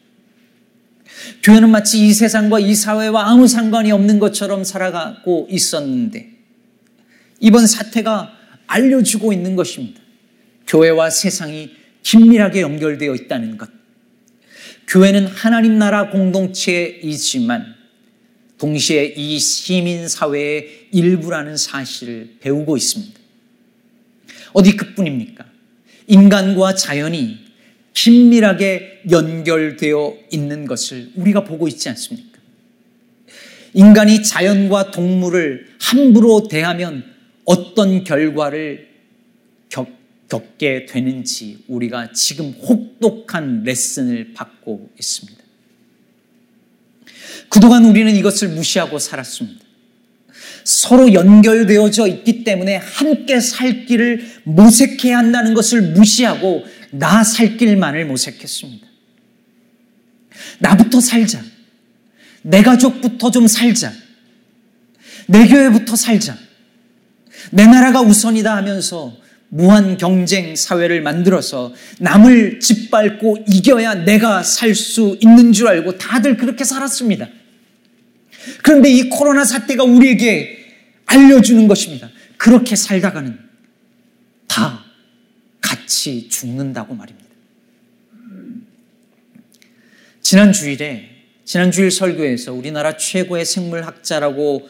교회는 1.43 1.71
마치 1.71 2.07
이 2.07 2.12
세상과 2.12 2.61
이 2.61 2.75
사회와 2.75 3.31
아무 3.31 3.49
상관이 3.49 3.91
없는 3.93 4.19
것처럼 4.19 4.64
살아가고 4.64 5.49
있었는데 5.51 6.31
이번 7.41 7.67
사태가 7.67 8.33
알려주고 8.67 9.33
있는 9.33 9.57
것입니다. 9.57 10.01
교회와 10.67 11.11
세상이 11.11 11.71
긴밀하게 12.03 12.61
연결되어 12.61 13.14
있다는 13.14 13.57
것. 13.57 13.71
교회는 14.87 15.27
하나님 15.27 15.79
나라 15.79 16.11
공동체이지만 16.11 17.78
동시에 18.59 19.14
이 19.16 19.38
시민 19.38 20.09
사회의 20.09 20.88
일부라는 20.92 21.57
사실을 21.57 22.37
배우고 22.40 22.77
있습니다. 22.77 23.18
어디 24.53 24.77
그뿐입니까? 24.77 25.44
인간과 26.07 26.75
자연이 26.75 27.38
긴밀하게 27.92 29.03
연결되어 29.11 30.16
있는 30.31 30.66
것을 30.66 31.11
우리가 31.14 31.44
보고 31.44 31.68
있지 31.68 31.88
않습니까? 31.88 32.38
인간이 33.75 34.23
자연과 34.23 34.90
동물을 34.90 35.68
함부로 35.81 36.49
대하면 36.49 37.05
어떤 37.44 38.05
결과를 38.05 38.88
겪, 39.68 39.88
겪게 40.29 40.87
되는지 40.87 41.64
우리가 41.68 42.12
지금 42.12 42.53
혹독한 42.53 43.62
레슨을 43.64 44.33
받고 44.33 44.90
있습니다. 44.99 45.47
그동안 47.49 47.85
우리는 47.85 48.14
이것을 48.17 48.49
무시하고 48.49 48.99
살았습니다. 48.99 49.64
서로 50.64 51.12
연결되어져 51.14 52.07
있기 52.09 52.45
때문에 52.45 52.77
함께 52.77 53.41
살 53.41 53.87
길을 53.87 54.27
모색해야 54.45 55.17
한다는 55.17 55.55
것을 55.55 55.81
무시하고 55.83 56.64
나 56.91 57.23
살 57.25 57.57
길만을 57.57 58.07
모색했습니다. 58.07 58.87
나부터 60.61 61.01
살자. 61.01 61.43
내 62.43 62.62
가족부터 62.62 63.31
좀 63.31 63.47
살자. 63.47 63.93
내 65.27 65.47
교회부터 65.47 65.97
살자. 65.97 66.37
내 67.51 67.67
나라가 67.67 68.01
우선이다 68.01 68.57
하면서 68.57 69.17
무한 69.50 69.96
경쟁 69.96 70.54
사회를 70.54 71.00
만들어서 71.00 71.74
남을 72.00 72.61
짓밟고 72.61 73.44
이겨야 73.48 74.04
내가 74.04 74.42
살 74.42 74.74
수 74.74 75.16
있는 75.20 75.52
줄 75.52 75.68
알고 75.68 75.96
다들 75.98 76.37
그렇게 76.37 76.64
살았습니다. 76.64 77.28
그런데 78.62 78.90
이 78.90 79.08
코로나 79.08 79.44
사태가 79.44 79.84
우리에게 79.84 80.58
알려주는 81.06 81.66
것입니다. 81.66 82.11
그렇게 82.37 82.76
살다가는 82.76 83.38
다 84.46 84.84
같이 85.61 86.28
죽는다고 86.28 86.94
말입니다. 86.94 87.28
지난 90.20 90.52
주일에, 90.52 91.08
지난 91.44 91.70
주일 91.70 91.90
설교에서 91.90 92.52
우리나라 92.52 92.96
최고의 92.96 93.46
생물학자라고 93.46 94.68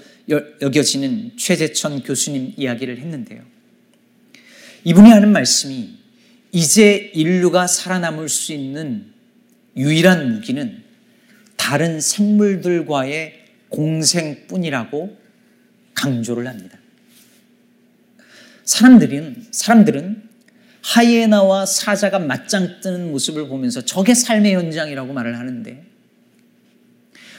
여겨지는 0.61 1.33
최재천 1.37 2.03
교수님 2.03 2.55
이야기를 2.57 2.99
했는데요. 2.99 3.58
이분이 4.85 5.11
하는 5.11 5.33
말씀이 5.33 5.99
이제 6.53 7.11
인류가 7.15 7.67
살아남을 7.67 8.29
수 8.29 8.53
있는 8.53 9.07
유일한 9.77 10.35
무기는 10.35 10.83
다른 11.57 12.01
생물들과의 12.01 13.45
공생뿐이라고 13.69 15.19
강조를 15.95 16.47
합니다. 16.47 16.79
사람들은 18.65 19.47
사람들은 19.51 20.29
하이에나와 20.83 21.67
사자가 21.67 22.19
맞짱 22.19 22.81
뜨는 22.81 23.11
모습을 23.11 23.49
보면서 23.49 23.83
저게 23.83 24.15
삶의 24.15 24.55
현장이라고 24.55 25.13
말을 25.13 25.39
하는데 25.39 25.85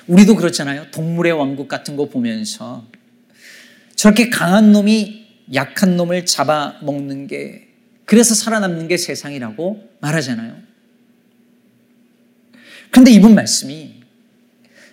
우리도 0.08 0.36
그렇잖아요. 0.36 0.92
동물의 0.92 1.34
왕국 1.34 1.68
같은 1.68 1.96
거 1.96 2.10
보면서 2.10 2.88
저렇게 3.96 4.30
강한 4.30 4.72
놈이 4.72 5.19
약한 5.54 5.98
놈을 5.98 6.26
잡아먹는 6.26 7.28
게 7.28 7.68
그래서 8.06 8.34
살아남는 8.34 8.88
게 8.88 8.98
세상이라고 8.98 9.98
말하잖아요. 10.00 10.58
그런데 12.92 13.12
이분 13.12 13.36
말씀이 13.36 13.96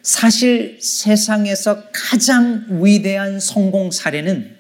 사실 0.03 0.79
세상에서 0.81 1.85
가장 1.93 2.67
위대한 2.83 3.41
성공 3.41 3.91
사례는 3.91 4.55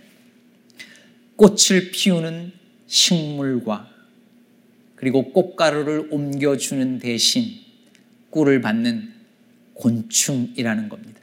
꽃을 1.36 1.90
피우는 1.92 2.52
식물과 2.86 3.90
그리고 4.96 5.32
꽃가루를 5.32 6.08
옮겨주는 6.10 6.98
대신 6.98 7.60
꿀을 8.30 8.60
받는 8.60 9.12
곤충이라는 9.74 10.88
겁니다. 10.88 11.20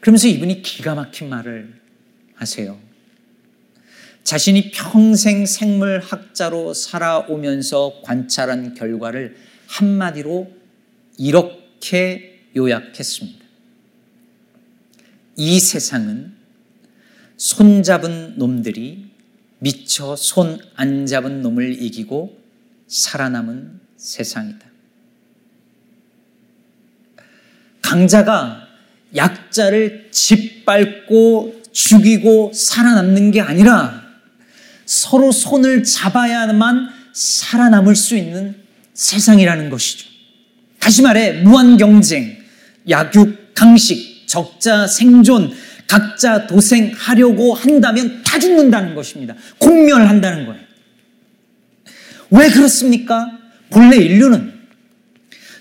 그러면서 0.00 0.28
이분이 0.28 0.62
기가 0.62 0.94
막힌 0.94 1.28
말을 1.28 1.81
하세요. 2.42 2.78
자신이 4.24 4.70
평생 4.72 5.46
생물학자로 5.46 6.74
살아오면서 6.74 8.02
관찰한 8.04 8.74
결과를 8.74 9.36
한마디로 9.66 10.50
이렇게 11.18 12.40
요약했습니다. 12.54 13.44
이 15.36 15.60
세상은 15.60 16.34
손잡은 17.36 18.34
놈들이 18.36 19.10
미처 19.58 20.14
손안 20.16 21.06
잡은 21.06 21.42
놈을 21.42 21.82
이기고 21.82 22.38
살아남은 22.86 23.80
세상이다. 23.96 24.66
강자가 27.80 28.68
약자를 29.14 30.08
짓밟고 30.10 31.61
죽이고 31.72 32.52
살아남는 32.54 33.30
게 33.30 33.40
아니라 33.40 34.02
서로 34.84 35.32
손을 35.32 35.84
잡아야만 35.84 36.90
살아남을 37.12 37.96
수 37.96 38.16
있는 38.16 38.54
세상이라는 38.94 39.70
것이죠. 39.70 40.08
다시 40.78 41.02
말해, 41.02 41.42
무한 41.42 41.76
경쟁, 41.76 42.36
약육, 42.88 43.54
강식, 43.54 44.26
적자, 44.26 44.86
생존, 44.86 45.52
각자 45.86 46.46
도생하려고 46.46 47.54
한다면 47.54 48.22
다 48.24 48.38
죽는다는 48.38 48.94
것입니다. 48.94 49.34
공멸한다는 49.58 50.46
거예요. 50.46 50.62
왜 52.30 52.48
그렇습니까? 52.48 53.30
본래 53.70 53.96
인류는 53.96 54.51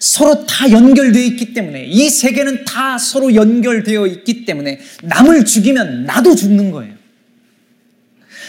서로 0.02 0.48
다 0.48 0.70
연결되어 0.72 1.22
있기 1.22 1.54
때문에 1.54 1.86
이 1.86 2.10
세계는 2.10 2.66
다 2.66 2.98
서로 2.98 3.36
연결되어 3.36 4.08
있기 4.08 4.46
때문에 4.46 4.80
남을 5.04 5.46
죽이면 5.46 6.06
나도 6.06 6.36
죽는 6.36 6.72
거예요. 6.72 6.96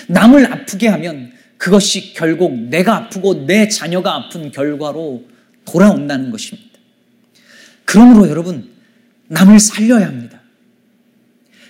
남을 0.08 0.50
아프게 0.50 0.88
하면 0.88 1.30
그것이 1.58 2.14
결국 2.14 2.58
내가 2.58 2.96
아프고 2.96 3.44
내 3.46 3.68
자녀가 3.68 4.14
아픈 4.14 4.50
결과로 4.50 5.26
돌아온다는 5.66 6.30
것입니다. 6.30 6.70
그러므로 7.84 8.30
여러분, 8.30 8.70
남을 9.28 9.60
살려야 9.60 10.06
합니다. 10.06 10.40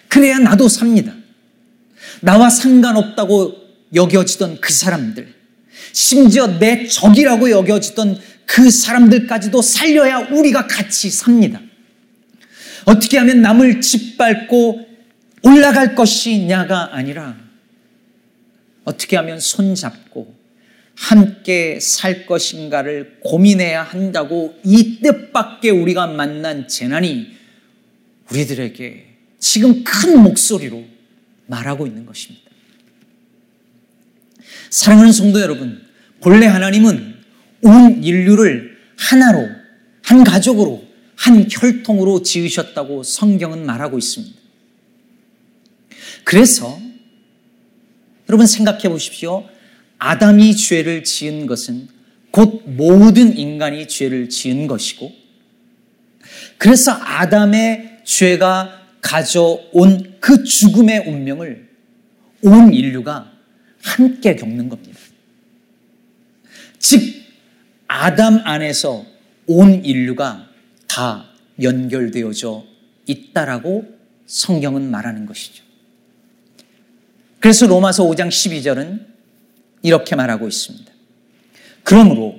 그래야 0.07 0.39
나도 0.39 0.69
삽니다. 0.69 1.13
나와 2.21 2.51
상관없다고 2.51 3.57
여겨지던 3.93 4.61
그 4.61 4.73
사람들, 4.73 5.35
심지어 5.93 6.59
내 6.59 6.87
적이라고 6.87 7.51
여겨지던 7.51 8.19
그 8.47 8.71
사람들까지도 8.71 9.63
살려야 9.63 10.19
우리가 10.19 10.67
같이 10.67 11.11
삽니다. 11.11 11.61
어떻게 12.85 13.19
하면 13.19 13.43
남을 13.43 13.81
짓밟고 13.81 14.87
올라갈 15.43 15.95
것이냐가 15.95 16.95
아니라 16.95 17.37
어떻게 18.85 19.17
하면 19.17 19.39
손잡고 19.41 20.35
함께 20.95 21.81
살 21.81 22.27
것인가를 22.27 23.19
고민해야 23.21 23.83
한다고 23.83 24.59
이 24.65 25.01
뜻밖의 25.01 25.71
우리가 25.71 26.07
만난 26.09 26.69
재난이 26.69 27.29
우리들에게 28.31 29.07
지금 29.39 29.83
큰 29.85 30.21
목소리로 30.23 30.85
말하고 31.47 31.87
있는 31.87 32.07
것입니다. 32.07 32.51
사랑하는 34.71 35.13
성도 35.13 35.41
여러분, 35.41 35.85
본래 36.21 36.47
하나님은 36.47 37.12
온 37.63 38.03
인류를 38.03 38.77
하나로, 38.99 39.49
한 40.03 40.25
가족으로, 40.25 40.85
한 41.17 41.47
혈통으로 41.49 42.23
지으셨다고 42.23 43.03
성경은 43.03 43.65
말하고 43.65 43.99
있습니다. 43.99 44.37
그래서 46.25 46.79
여러분 48.29 48.47
생각해 48.47 48.89
보십시오. 48.89 49.49
아담이 49.99 50.57
죄를 50.57 51.05
지은 51.05 51.47
것은 51.47 51.89
곧 52.31 52.63
모든 52.67 53.37
인간이 53.37 53.87
죄를 53.87 54.29
지은 54.29 54.67
것이고, 54.67 55.13
그래서 56.59 56.93
아담의 56.93 58.01
죄가 58.05 58.81
가져온 59.01 60.17
그 60.21 60.43
죽음의 60.43 61.05
운명을 61.07 61.69
온 62.43 62.73
인류가 62.73 63.33
함께 63.83 64.35
겪는 64.35 64.69
겁니다. 64.69 64.99
즉, 66.79 67.22
아담 67.93 68.41
안에서 68.45 69.05
온 69.47 69.85
인류가 69.85 70.49
다 70.89 71.27
연결되어져 71.61 72.65
있다라고 73.07 73.85
성경은 74.25 74.91
말하는 74.91 75.27
것이죠. 75.27 75.63
그래서 77.39 77.67
로마서 77.67 78.05
5장 78.05 78.29
12절은 78.29 79.05
이렇게 79.83 80.17
말하고 80.17 80.49
있습니다. 80.49 80.91
그러므로 81.83 82.39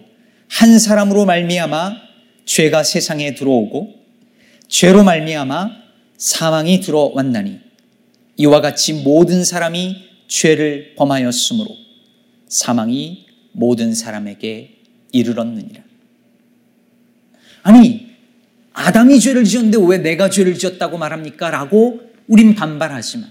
한 0.50 0.80
사람으로 0.80 1.26
말미암아 1.26 1.98
죄가 2.46 2.82
세상에 2.84 3.36
들어오고 3.36 3.94
죄로 4.68 5.04
말미암아 5.04 5.70
사망이 6.18 6.80
들어왔나니 6.80 7.60
이와 8.38 8.60
같이 8.62 8.94
모든 8.94 9.46
사람이 9.46 9.98
죄를 10.28 10.96
범하였으므로 10.96 11.70
사망이 12.48 13.28
모든 13.52 13.94
사람에게 13.94 14.83
이르렀느니라. 15.13 15.82
아니, 17.63 18.13
아담이 18.73 19.19
죄를 19.21 19.45
지었는데 19.45 19.78
왜 19.88 19.99
내가 19.99 20.30
죄를 20.30 20.56
지었다고 20.56 20.97
말합니까? 20.97 21.49
라고 21.49 22.02
우린 22.28 22.56
반발하지만 22.56 23.30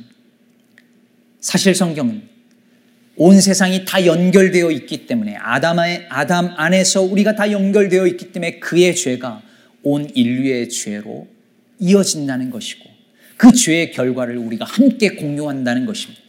사실 1.40 1.74
성경은 1.74 2.22
온 3.16 3.40
세상이 3.40 3.84
다 3.84 4.06
연결되어 4.06 4.70
있기 4.70 5.06
때문에 5.06 5.36
아담의, 5.36 6.06
아담 6.08 6.54
안에서 6.56 7.02
우리가 7.02 7.34
다 7.34 7.50
연결되어 7.50 8.06
있기 8.06 8.32
때문에 8.32 8.58
그의 8.58 8.94
죄가 8.96 9.42
온 9.82 10.08
인류의 10.14 10.70
죄로 10.70 11.28
이어진다는 11.78 12.50
것이고 12.50 12.88
그 13.36 13.52
죄의 13.52 13.90
결과를 13.90 14.38
우리가 14.38 14.64
함께 14.64 15.10
공유한다는 15.10 15.84
것입니다. 15.84 16.22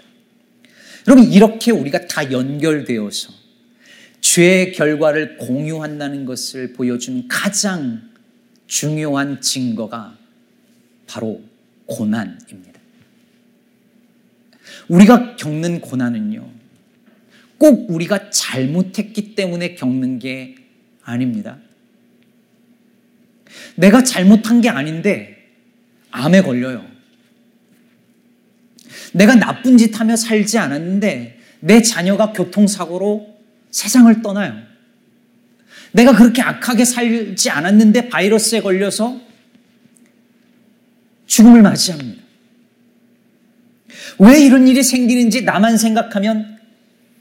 여러분 1.08 1.32
이렇게 1.32 1.72
우리가 1.72 2.08
다 2.08 2.32
연결되어서 2.32 3.43
죄의 4.24 4.72
결과를 4.72 5.38
공유한다는 5.38 6.24
것을 6.24 6.72
보여준 6.72 7.28
가장 7.28 8.10
중요한 8.68 9.42
증거가 9.42 10.18
바로 11.06 11.44
고난입니다. 11.86 12.80
우리가 14.88 15.36
겪는 15.36 15.82
고난은요, 15.82 16.50
꼭 17.58 17.92
우리가 17.92 18.30
잘못했기 18.30 19.36
때문에 19.36 19.76
겪는 19.76 20.20
게 20.20 20.56
아닙니다. 21.04 21.58
내가 23.76 24.04
잘못한 24.04 24.62
게 24.62 24.70
아닌데 24.70 25.50
암에 26.12 26.44
걸려요. 26.44 26.88
내가 29.12 29.36
나쁜 29.36 29.78
짓 29.78 30.00
하며 30.00 30.16
살지 30.16 30.58
않았는데 30.58 31.40
내 31.60 31.82
자녀가 31.82 32.32
교통사고로 32.32 33.33
세상을 33.74 34.22
떠나요. 34.22 34.56
내가 35.92 36.16
그렇게 36.16 36.42
악하게 36.42 36.86
살지 36.86 37.50
않았는데 37.50 38.08
바이러스에 38.10 38.62
걸려서 38.62 39.20
죽음을 41.26 41.62
맞이합니다. 41.64 42.22
왜 44.20 44.40
이런 44.46 44.68
일이 44.68 44.84
생기는지 44.84 45.42
나만 45.42 45.78
생각하면 45.78 46.60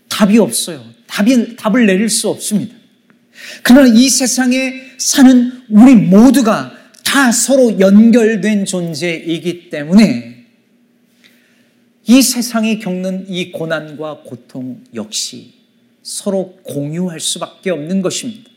답이 0.08 0.38
없어요. 0.38 0.84
답이, 1.06 1.56
답을 1.56 1.86
내릴 1.86 2.08
수 2.08 2.28
없습니다. 2.28 2.74
그러나 3.62 3.90
이 3.92 4.08
세상에 4.08 4.74
사는 4.98 5.62
우리 5.70 5.94
모두가 5.94 6.76
다 7.02 7.32
서로 7.32 7.80
연결된 7.80 8.66
존재이기 8.66 9.70
때문에 9.70 10.44
이 12.06 12.22
세상이 12.22 12.78
겪는 12.78 13.26
이 13.28 13.52
고난과 13.52 14.22
고통 14.24 14.84
역시 14.94 15.61
서로 16.02 16.58
공유할 16.64 17.20
수밖에 17.20 17.70
없는 17.70 18.02
것입니다. 18.02 18.50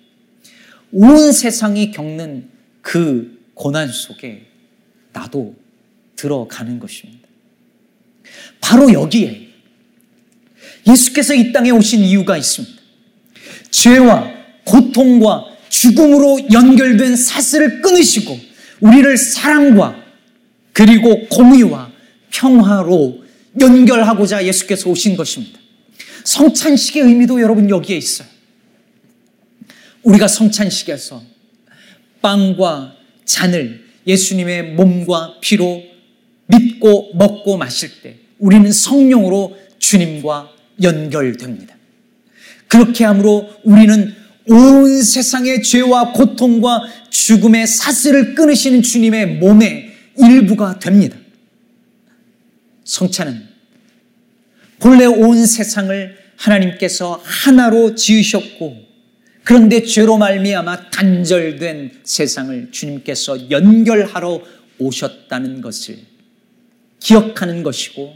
온 0.91 1.31
세상이 1.31 1.91
겪는 1.91 2.49
그 2.81 3.39
고난 3.53 3.87
속에 3.87 4.45
나도 5.13 5.55
들어가는 6.15 6.79
것입니다. 6.79 7.27
바로 8.59 8.91
여기에 8.91 9.49
예수께서 10.87 11.33
이 11.33 11.51
땅에 11.51 11.71
오신 11.71 12.01
이유가 12.01 12.37
있습니다. 12.37 12.81
죄와 13.71 14.31
고통과 14.63 15.45
죽음으로 15.69 16.51
연결된 16.51 17.15
사슬을 17.15 17.81
끊으시고 17.81 18.39
우리를 18.79 19.17
사랑과 19.17 20.03
그리고 20.73 21.27
공의와 21.27 21.91
평화로 22.31 23.23
연결하고자 23.59 24.45
예수께서 24.45 24.89
오신 24.89 25.15
것입니다. 25.15 25.59
성찬식의 26.25 27.03
의미도 27.03 27.39
여러분 27.39 27.69
여기에 27.69 27.97
있어요. 27.97 28.27
우리가 30.03 30.27
성찬식에서 30.27 31.23
빵과 32.21 32.95
잔을 33.25 33.85
예수님의 34.05 34.73
몸과 34.73 35.39
피로 35.41 35.81
믿고 36.47 37.13
먹고 37.15 37.57
마실 37.57 37.89
때 38.01 38.17
우리는 38.37 38.71
성령으로 38.71 39.57
주님과 39.79 40.51
연결됩니다. 40.81 41.75
그렇게 42.67 43.05
함으로 43.05 43.49
우리는 43.63 44.13
온 44.47 45.01
세상의 45.01 45.63
죄와 45.63 46.13
고통과 46.13 46.81
죽음의 47.09 47.65
사슬을 47.65 48.35
끊으시는 48.35 48.81
주님의 48.81 49.37
몸의 49.37 49.91
일부가 50.17 50.77
됩니다. 50.79 51.17
성찬은 52.83 53.54
본래 54.85 55.05
온 55.05 55.47
세상을 55.47 56.15
하나님께서 56.35 57.19
하나로 57.23 57.95
지으셨고 57.95 58.85
그런데 59.43 59.81
죄로 59.81 60.19
말미암아 60.19 60.91
단절된 60.91 62.01
세상을 62.03 62.69
주님께서 62.69 63.49
연결하러 63.49 64.43
오셨다는 64.77 65.61
것을 65.61 65.97
기억하는 66.99 67.63
것이고 67.63 68.15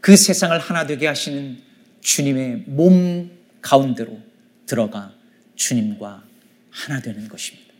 그 0.00 0.16
세상을 0.16 0.58
하나 0.58 0.88
되게 0.88 1.06
하시는 1.06 1.56
주님의 2.00 2.64
몸 2.66 3.30
가운데로 3.60 4.18
들어가 4.66 5.14
주님과 5.54 6.24
하나 6.68 7.00
되는 7.00 7.28
것입니다. 7.28 7.72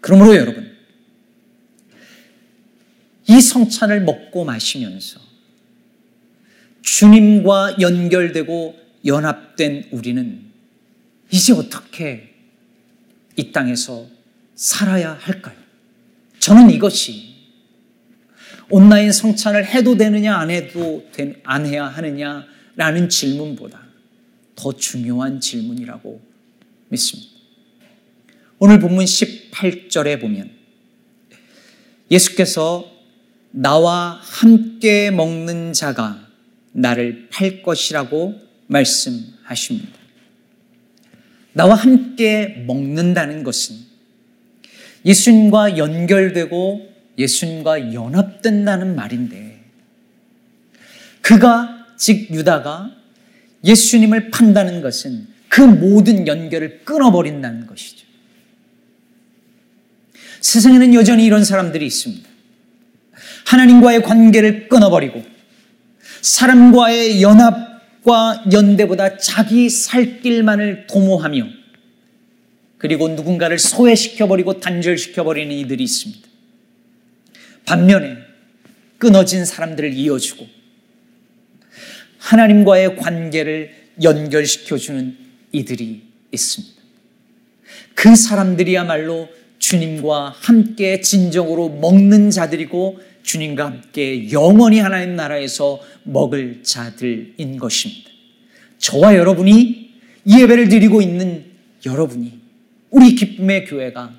그러므로 0.00 0.34
여러분, 0.34 0.76
이 3.28 3.40
성찬을 3.40 4.00
먹고 4.00 4.44
마시면서 4.44 5.29
주님과 6.82 7.76
연결되고 7.80 8.78
연합된 9.04 9.88
우리는 9.90 10.42
이제 11.30 11.52
어떻게 11.52 12.34
이 13.36 13.52
땅에서 13.52 14.06
살아야 14.54 15.12
할까요? 15.12 15.56
저는 16.38 16.70
이것이 16.70 17.30
온라인 18.68 19.12
성찬을 19.12 19.66
해도 19.66 19.96
되느냐 19.96 20.36
안 20.36 20.50
해도 20.50 21.08
안 21.44 21.66
해야 21.66 21.86
하느냐라는 21.86 23.08
질문보다 23.08 23.80
더 24.54 24.72
중요한 24.72 25.40
질문이라고 25.40 26.20
믿습니다. 26.88 27.30
오늘 28.58 28.78
본문 28.78 29.04
18절에 29.04 30.20
보면 30.20 30.50
예수께서 32.10 32.90
나와 33.50 34.20
함께 34.22 35.10
먹는 35.10 35.72
자가 35.72 36.29
나를 36.72 37.28
팔 37.30 37.62
것이라고 37.62 38.40
말씀하십니다. 38.66 39.98
나와 41.52 41.74
함께 41.74 42.64
먹는다는 42.66 43.42
것은 43.42 43.76
예수님과 45.04 45.78
연결되고 45.78 46.88
예수님과 47.18 47.92
연합된다는 47.92 48.94
말인데 48.94 49.64
그가 51.20 51.86
즉 51.96 52.30
유다가 52.30 52.94
예수님을 53.64 54.30
판다는 54.30 54.80
것은 54.80 55.28
그 55.48 55.60
모든 55.60 56.26
연결을 56.26 56.84
끊어버린다는 56.84 57.66
것이죠. 57.66 58.06
세상에는 60.40 60.94
여전히 60.94 61.26
이런 61.26 61.44
사람들이 61.44 61.84
있습니다. 61.84 62.28
하나님과의 63.46 64.02
관계를 64.02 64.68
끊어버리고 64.68 65.22
사람과의 66.22 67.22
연합과 67.22 68.44
연대보다 68.52 69.18
자기 69.18 69.70
살 69.70 70.20
길만을 70.20 70.86
도모하며 70.86 71.46
그리고 72.78 73.08
누군가를 73.08 73.58
소외시켜버리고 73.58 74.60
단절시켜버리는 74.60 75.54
이들이 75.54 75.84
있습니다. 75.84 76.28
반면에 77.66 78.16
끊어진 78.98 79.44
사람들을 79.44 79.92
이어주고 79.92 80.46
하나님과의 82.18 82.96
관계를 82.96 83.70
연결시켜주는 84.02 85.16
이들이 85.52 86.02
있습니다. 86.32 86.80
그 87.94 88.16
사람들이야말로 88.16 89.28
주님과 89.58 90.34
함께 90.38 91.00
진정으로 91.00 91.68
먹는 91.68 92.30
자들이고 92.30 92.98
주님과 93.22 93.66
함께 93.66 94.30
영원히 94.32 94.78
하나님 94.80 95.16
나라에서 95.16 95.80
먹을 96.04 96.62
자들인 96.62 97.58
것입니다. 97.58 98.10
저와 98.78 99.16
여러분이 99.16 99.90
이 100.24 100.40
예배를 100.40 100.68
드리고 100.68 101.02
있는 101.02 101.44
여러분이 101.84 102.40
우리 102.90 103.14
기쁨의 103.14 103.66
교회가 103.66 104.14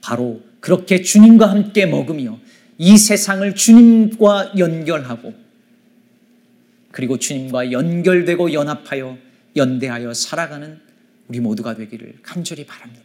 바로 0.00 0.42
그렇게 0.60 1.02
주님과 1.02 1.50
함께 1.50 1.86
먹으며 1.86 2.38
이 2.78 2.98
세상을 2.98 3.54
주님과 3.54 4.54
연결하고 4.58 5.34
그리고 6.90 7.18
주님과 7.18 7.72
연결되고 7.72 8.52
연합하여 8.52 9.18
연대하여 9.54 10.14
살아가는 10.14 10.80
우리 11.28 11.40
모두가 11.40 11.74
되기를 11.74 12.16
간절히 12.22 12.64
바랍니다. 12.64 13.04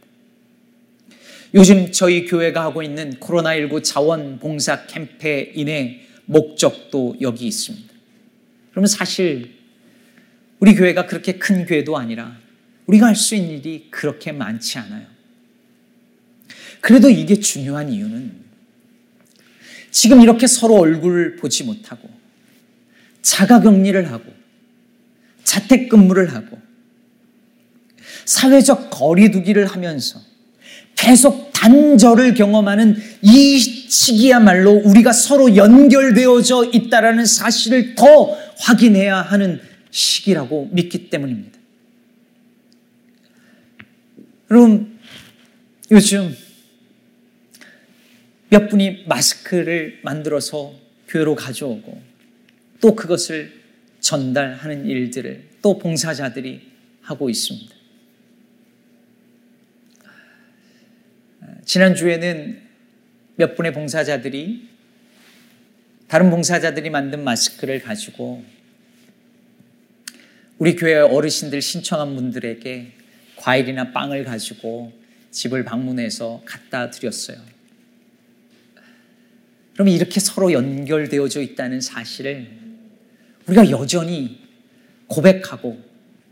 요즘 1.54 1.92
저희 1.92 2.26
교회가 2.26 2.62
하고 2.62 2.82
있는 2.82 3.14
코로나19 3.20 3.84
자원봉사 3.84 4.86
캠페인의 4.86 6.06
목적도 6.24 7.16
여기 7.20 7.46
있습니다. 7.46 7.92
그러면 8.70 8.86
사실 8.86 9.50
우리 10.60 10.74
교회가 10.74 11.06
그렇게 11.06 11.34
큰 11.34 11.66
교회도 11.66 11.96
아니라 11.96 12.38
우리가 12.86 13.06
할 13.06 13.14
수 13.14 13.34
있는 13.34 13.58
일이 13.58 13.88
그렇게 13.90 14.32
많지 14.32 14.78
않아요. 14.78 15.06
그래도 16.80 17.10
이게 17.10 17.38
중요한 17.38 17.90
이유는 17.92 18.42
지금 19.90 20.20
이렇게 20.22 20.46
서로 20.46 20.76
얼굴 20.76 21.36
보지 21.36 21.64
못하고 21.64 22.08
자가 23.20 23.60
격리를 23.60 24.10
하고 24.10 24.32
자택근무를 25.44 26.34
하고 26.34 26.60
사회적 28.24 28.90
거리두기를 28.90 29.66
하면서 29.66 30.31
계속 30.96 31.52
단절을 31.52 32.34
경험하는 32.34 32.96
이 33.22 33.58
시기야말로 33.58 34.72
우리가 34.84 35.12
서로 35.12 35.56
연결되어져 35.56 36.70
있다라는 36.72 37.24
사실을 37.26 37.94
더 37.94 38.36
확인해야 38.58 39.22
하는 39.22 39.60
시기라고 39.90 40.70
믿기 40.72 41.10
때문입니다. 41.10 41.58
그럼 44.48 44.98
요즘 45.90 46.36
몇 48.48 48.68
분이 48.68 49.04
마스크를 49.06 50.00
만들어서 50.02 50.74
교회로 51.08 51.34
가져오고 51.34 52.02
또 52.80 52.94
그것을 52.94 53.52
전달하는 54.00 54.86
일들을 54.86 55.48
또 55.62 55.78
봉사자들이 55.78 56.60
하고 57.02 57.30
있습니다. 57.30 57.81
지난주에는 61.64 62.60
몇 63.36 63.54
분의 63.56 63.72
봉사자들이 63.72 64.68
다른 66.08 66.30
봉사자들이 66.30 66.90
만든 66.90 67.24
마스크를 67.24 67.80
가지고 67.80 68.44
우리 70.58 70.76
교회 70.76 70.96
어르신들 70.96 71.62
신청한 71.62 72.14
분들에게 72.14 72.92
과일이나 73.36 73.92
빵을 73.92 74.24
가지고 74.24 74.92
집을 75.30 75.64
방문해서 75.64 76.42
갖다 76.44 76.90
드렸어요. 76.90 77.38
그럼 79.72 79.88
이렇게 79.88 80.20
서로 80.20 80.52
연결되어져 80.52 81.40
있다는 81.40 81.80
사실을 81.80 82.50
우리가 83.46 83.70
여전히 83.70 84.40
고백하고 85.06 85.82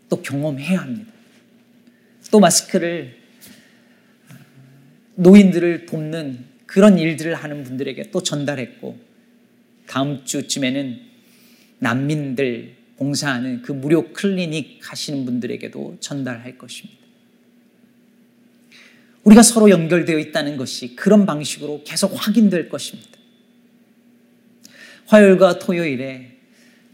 또 0.09 0.23
경험해야 0.23 0.81
합니다. 0.81 1.11
또 2.31 2.39
마스크를 2.39 3.20
노인들을 5.21 5.85
돕는 5.85 6.47
그런 6.65 6.99
일들을 6.99 7.35
하는 7.35 7.63
분들에게 7.63 8.11
또 8.11 8.23
전달했고 8.23 8.99
다음 9.87 10.25
주쯤에는 10.25 10.99
난민들 11.79 12.75
봉사하는 12.97 13.63
그 13.63 13.73
무료 13.73 14.13
클리닉 14.13 14.81
하시는 14.83 15.25
분들에게도 15.27 15.99
전달할 16.01 16.57
것입니다. 16.57 17.01
우리가 19.25 19.43
서로 19.43 19.69
연결되어 19.69 20.19
있다는 20.19 20.57
것이 20.57 20.97
그런 20.97 21.27
방식으로 21.27 21.83
계속 21.85 22.13
확인될 22.15 22.71
것입니다. 22.71 23.11
화요일과 25.07 25.59
토요일에 25.59 26.37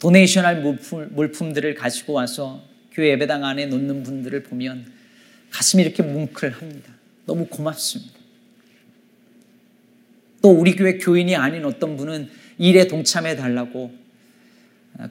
도네이션할 0.00 0.62
물품, 0.62 1.14
물품들을 1.14 1.74
가지고 1.74 2.14
와서 2.14 2.64
교회 2.90 3.10
예배당 3.10 3.44
안에 3.44 3.66
놓는 3.66 4.02
분들을 4.02 4.42
보면 4.44 4.90
가슴이 5.50 5.82
이렇게 5.82 6.02
뭉클합니다. 6.02 6.92
너무 7.26 7.46
고맙습니다. 7.46 8.15
또 10.46 10.52
우리 10.52 10.76
교회 10.76 10.96
교인이 10.96 11.34
아닌 11.34 11.64
어떤 11.64 11.96
분은 11.96 12.28
일에 12.58 12.86
동참해 12.86 13.34
달라고 13.34 13.92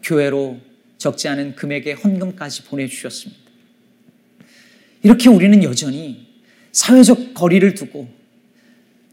교회로 0.02 0.62
적지 0.98 1.28
않은 1.28 1.56
금액의 1.56 1.96
헌금까지 1.96 2.64
보내주셨습니다. 2.64 3.42
이렇게 5.04 5.28
우리는 5.28 5.62
여전히 5.62 6.26
사회적 6.72 7.34
거리를 7.34 7.74
두고 7.74 8.08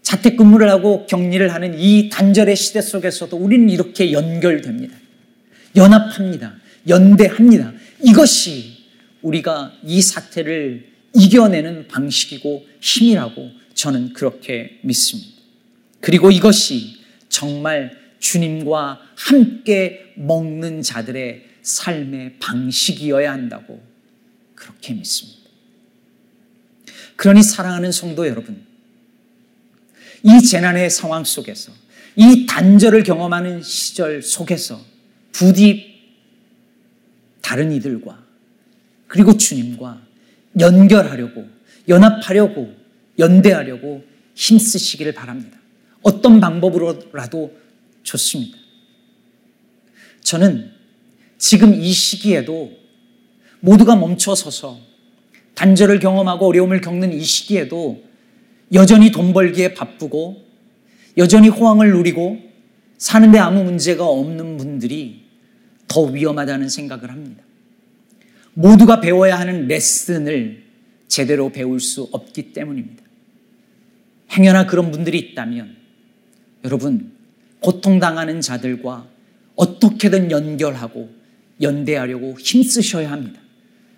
자택근무를 0.03 0.71
하고 0.71 1.07
격리를 1.07 1.53
하는 1.53 1.77
이 1.77 2.09
단절의 2.09 2.55
시대 2.55 2.81
속에서도 2.81 3.37
우리는 3.37 3.69
이렇게 3.69 4.13
연결됩니다. 4.13 4.95
연합합니다. 5.75 6.55
연대합니다. 6.87 7.73
이것이 8.01 8.77
우리가 9.23 9.73
이 9.85 10.01
사태를 10.01 10.87
이겨내는 11.17 11.89
방식이고 11.89 12.65
힘이라고 12.81 13.51
저는 13.75 14.13
그렇게 14.13 14.79
믿습니다. 14.83 15.32
그리고 16.03 16.33
이것이 16.33 16.97
정말 17.29 17.97
주님과 18.19 19.01
함께 19.17 20.13
먹는 20.17 20.83
자들의 20.83 21.49
삶의 21.63 22.39
방식이어야 22.41 23.33
한다고 23.33 23.81
그렇게 24.57 24.95
믿습니다. 24.95 25.49
그러니 27.15 27.45
사랑하는 27.45 27.93
성도 27.93 28.27
여러분, 28.27 28.67
이 30.25 30.43
재난의 30.43 30.91
상황 30.91 31.23
속에서 31.23 31.73
이 32.17 32.47
단절을 32.47 33.05
경험하는 33.05 33.63
시절 33.63 34.23
속에서 34.23 34.85
부디 35.31 36.01
다른 37.41 37.71
이들과 37.71 38.25
그리고 39.07 39.37
주님과 39.37 40.03
연결하려고 40.59 41.49
연합하려고 41.89 42.75
연대하려고 43.21 44.05
힘쓰시기를 44.35 45.13
바랍니다. 45.15 45.62
어떤 46.03 46.41
방법으로라도 46.41 47.53
좋습니다. 48.03 48.59
저는 50.23 50.71
지금 51.39 51.75
이 51.75 51.93
시기에도 51.93 52.73
모두가 53.61 53.97
멈춰서서 53.97 54.79
단절을 55.55 55.99
경험하고 55.99 56.49
어려움을 56.49 56.81
겪는 56.81 57.13
이 57.13 57.23
시기에도 57.23 58.03
여전히 58.73 59.11
돈 59.11 59.33
벌기에 59.33 59.75
바쁘고 59.75 60.43
여전히 61.19 61.49
호황을 61.49 61.91
누리고 61.93 62.41
사는데 62.99 63.39
아무 63.39 63.65
문제가 63.65 64.07
없는 64.07 64.57
분들이 64.57 65.23
더 65.89 66.03
위험하다는 66.03 66.69
생각을 66.69 67.11
합니다. 67.11 67.43
모두가 68.55 69.01
배워야 69.01 69.39
하는 69.39 69.67
레슨을 69.67 70.65
제대로 71.09 71.51
배울 71.51 71.81
수 71.81 72.09
없기 72.13 72.53
때문입니다. 72.53 73.03
행여나 74.31 74.67
그런 74.67 74.91
분들이 74.91 75.19
있다면 75.19 75.82
여러분 76.65 77.13
고통당하는 77.61 78.41
자들과 78.41 79.07
어떻게든 79.57 80.31
연결하고 80.31 81.11
연대하려고 81.61 82.39
힘쓰셔야 82.39 83.11
합니다. 83.11 83.41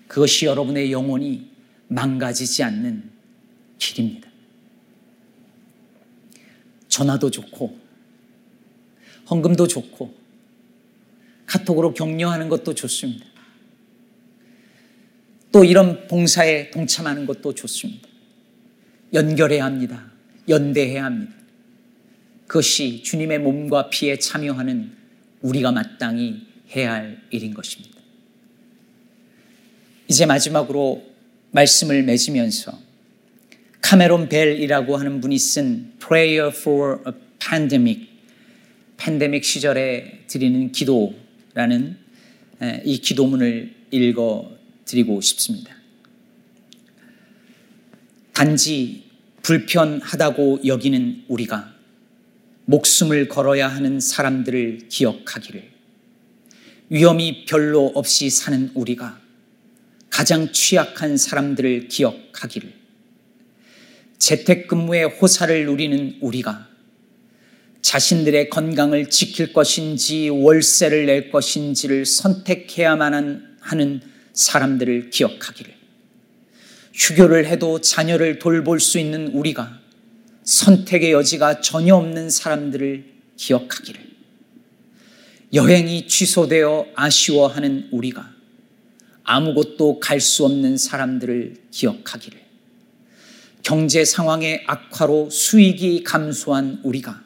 그것이 0.07 0.47
여러분의 0.47 0.93
영혼이 0.93 1.51
망가지지 1.89 2.63
않는 2.63 3.11
길입니다. 3.79 4.29
전화도 6.89 7.31
좋고, 7.31 7.79
헌금도 9.31 9.67
좋고, 9.67 10.15
카톡으로 11.47 11.95
격려하는 11.95 12.49
것도 12.49 12.75
좋습니다. 12.75 13.27
또 15.51 15.65
이런 15.65 16.07
봉사에 16.07 16.71
동참하는 16.71 17.27
것도 17.27 17.55
좋습니다. 17.55 18.09
연결해야 19.13 19.65
합니다. 19.65 20.11
연대해야 20.49 21.05
합니다. 21.05 21.44
그것이 22.47 23.03
주님의 23.03 23.41
몸과 23.41 23.91
피에 23.91 24.19
참여하는 24.19 24.93
우리가 25.41 25.73
마땅히 25.73 26.47
해야 26.75 26.93
할 26.93 27.23
일인 27.31 27.55
것입니다. 27.55 27.95
이제 30.09 30.27
마지막으로 30.27 31.05
말씀을 31.53 32.03
맺으면서 32.03 32.79
카메론 33.81 34.29
벨이라고 34.29 34.97
하는 34.97 35.21
분이 35.21 35.39
쓴 35.39 35.93
Prayer 35.99 36.49
for 36.55 37.01
a 37.07 37.13
Pandemic, 37.39 38.09
팬데믹 38.97 39.45
시절에 39.45 40.25
드리는 40.27 40.73
기도라는 40.73 41.99
이 42.85 42.99
기도문을 42.99 43.75
읽어 43.91 44.57
드리고 44.85 45.21
싶습니다. 45.21 45.75
단지 48.33 49.05
불편하다고 49.43 50.61
여기는 50.67 51.25
우리가 51.29 51.74
목숨을 52.67 53.29
걸어야 53.29 53.69
하는 53.69 54.01
사람들을 54.01 54.89
기억하기를. 54.89 55.71
위험이 56.91 57.45
별로 57.47 57.87
없이 57.95 58.31
사는 58.31 58.71
우리가 58.75 59.21
가장 60.11 60.53
취약한 60.53 61.17
사람들을 61.17 61.89
기억하기를. 61.89 62.73
재택근무의 64.19 65.07
호사를 65.07 65.67
누리는 65.67 66.19
우리가 66.21 66.69
자신들의 67.83 68.49
건강을 68.49 69.11
지킬 69.11 69.53
것인지 69.53 70.31
월세를 70.31 71.07
낼 71.07 71.31
것인지를 71.31 72.07
선택해야만 72.07 73.57
하는 73.61 74.01
사람들을 74.33 75.11
기억하기를. 75.11 75.75
휴교를 76.95 77.47
해도 77.47 77.81
자녀를 77.81 78.39
돌볼 78.39 78.81
수 78.81 78.99
있는 78.99 79.29
우리가 79.29 79.81
선택의 80.45 81.13
여지가 81.13 81.61
전혀 81.61 81.97
없는 81.97 82.31
사람들을 82.31 83.05
기억하기를. 83.37 84.15
여행이 85.53 86.07
취소되어 86.07 86.87
아쉬워하는 86.95 87.89
우리가 87.91 88.33
아무것도 89.23 90.01
갈 90.01 90.21
수 90.21 90.45
없는 90.45 90.77
사람들을 90.77 91.57
기억하기를. 91.71 92.45
경제 93.63 94.05
상황의 94.05 94.65
악화로 94.67 95.31
수익이 95.31 96.05
감소한 96.05 96.81
우리가 96.83 97.25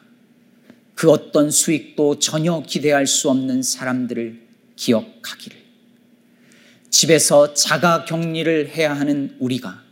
그 0.95 1.09
어떤 1.11 1.51
수익도 1.51 2.19
전혀 2.19 2.61
기대할 2.65 3.07
수 3.07 3.29
없는 3.29 3.61
사람들을 3.61 4.41
기억하기를. 4.77 5.57
집에서 6.89 7.53
자가 7.53 8.05
격리를 8.05 8.69
해야 8.69 8.93
하는 8.93 9.35
우리가 9.39 9.88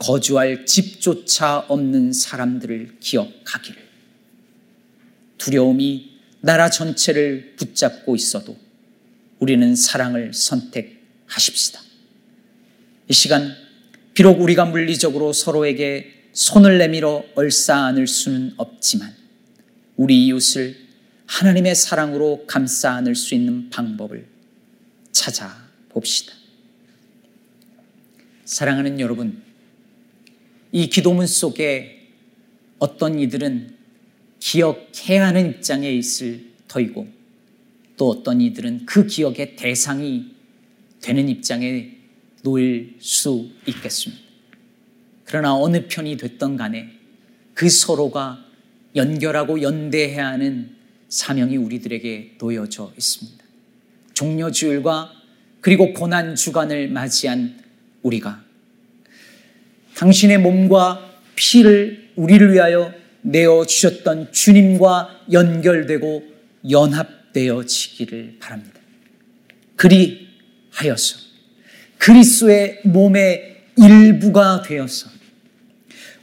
거주할 0.00 0.64
집조차 0.64 1.58
없는 1.68 2.12
사람들을 2.12 2.96
기억하기를 3.00 3.88
두려움이 5.38 6.18
나라 6.40 6.70
전체를 6.70 7.54
붙잡고 7.56 8.16
있어도 8.16 8.56
우리는 9.38 9.76
사랑을 9.76 10.32
선택하십시다. 10.32 11.80
이 13.08 13.12
시간 13.12 13.54
비록 14.14 14.40
우리가 14.40 14.64
물리적으로 14.64 15.32
서로에게 15.32 16.28
손을 16.32 16.78
내밀어 16.78 17.24
얼싸 17.34 17.84
안을 17.84 18.06
수는 18.06 18.54
없지만 18.56 19.14
우리 19.96 20.26
이웃을 20.26 20.76
하나님의 21.26 21.74
사랑으로 21.74 22.44
감싸 22.46 22.92
안을 22.92 23.14
수 23.14 23.34
있는 23.34 23.68
방법을 23.70 24.26
찾아봅시다. 25.12 26.32
사랑하는 28.44 28.98
여러분, 28.98 29.49
이 30.72 30.88
기도문 30.88 31.26
속에 31.26 32.08
어떤 32.78 33.18
이들은 33.18 33.76
기억해야 34.38 35.26
하는 35.26 35.50
입장에 35.50 35.90
있을 35.90 36.44
터이고 36.68 37.08
또 37.96 38.08
어떤 38.08 38.40
이들은 38.40 38.86
그 38.86 39.06
기억의 39.06 39.56
대상이 39.56 40.34
되는 41.00 41.28
입장에 41.28 41.96
놓일 42.42 42.96
수 43.00 43.50
있겠습니다. 43.66 44.22
그러나 45.24 45.54
어느 45.54 45.86
편이 45.86 46.16
됐던 46.16 46.56
간에 46.56 46.88
그 47.54 47.68
서로가 47.68 48.44
연결하고 48.96 49.62
연대해야 49.62 50.28
하는 50.28 50.76
사명이 51.08 51.56
우리들에게 51.56 52.36
놓여져 52.38 52.92
있습니다. 52.96 53.44
종려주일과 54.14 55.12
그리고 55.60 55.92
고난 55.92 56.34
주간을 56.34 56.88
맞이한 56.88 57.62
우리가 58.02 58.44
당신의 60.00 60.38
몸과 60.38 61.10
피를 61.36 62.08
우리를 62.16 62.54
위하여 62.54 62.90
내어 63.20 63.66
주셨던 63.66 64.32
주님과 64.32 65.24
연결되고 65.30 66.24
연합되어지기를 66.70 68.38
바랍니다. 68.40 68.80
그리하여서 69.76 71.18
그리스도의 71.98 72.80
몸의 72.84 73.62
일부가 73.76 74.62
되어서 74.62 75.10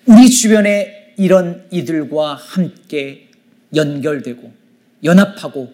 우리 0.07 0.27
주변에 0.27 1.13
이런 1.17 1.67
이들과 1.69 2.33
함께 2.33 3.27
연결되고 3.75 4.53
연합하고 5.03 5.71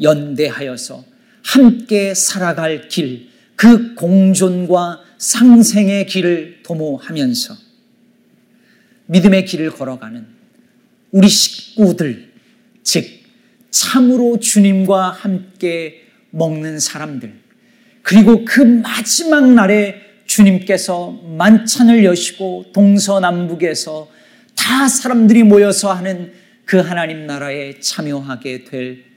연대하여서 0.00 1.04
함께 1.44 2.14
살아갈 2.14 2.88
길, 2.88 3.28
그 3.62 3.94
공존과 3.94 4.98
상생의 5.18 6.06
길을 6.06 6.64
도모하면서 6.64 7.54
믿음의 9.06 9.44
길을 9.44 9.70
걸어가는 9.70 10.26
우리 11.12 11.28
식구들, 11.28 12.32
즉, 12.82 13.06
참으로 13.70 14.40
주님과 14.40 15.10
함께 15.10 16.02
먹는 16.30 16.80
사람들, 16.80 17.32
그리고 18.02 18.44
그 18.44 18.62
마지막 18.62 19.48
날에 19.52 20.00
주님께서 20.26 21.12
만찬을 21.12 22.04
여시고 22.04 22.72
동서남북에서 22.72 24.10
다 24.56 24.88
사람들이 24.88 25.44
모여서 25.44 25.92
하는 25.92 26.32
그 26.64 26.78
하나님 26.78 27.28
나라에 27.28 27.78
참여하게 27.78 28.64
될 28.64 29.12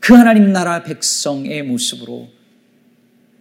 그 0.00 0.14
하나님 0.14 0.52
나라 0.52 0.82
백성의 0.84 1.64
모습으로 1.64 2.28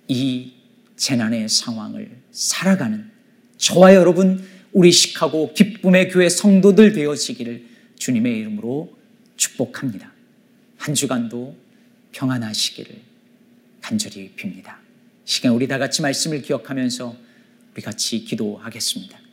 이 0.07 0.53
재난의 0.95 1.49
상황을 1.49 2.17
살아가는 2.31 3.09
저와 3.57 3.95
여러분 3.95 4.45
우리 4.71 4.91
시카고 4.91 5.53
기쁨의 5.53 6.09
교회 6.09 6.29
성도들 6.29 6.93
되어지기를 6.93 7.65
주님의 7.97 8.39
이름으로 8.39 8.95
축복합니다. 9.35 10.11
한 10.77 10.93
주간도 10.93 11.55
평안하시기를 12.11 12.95
간절히 13.81 14.31
빕니다. 14.35 14.75
시간 15.25 15.53
우리 15.53 15.67
다 15.67 15.77
같이 15.77 16.01
말씀을 16.01 16.41
기억하면서 16.41 17.15
우리 17.73 17.81
같이 17.81 18.23
기도하겠습니다. 18.23 19.26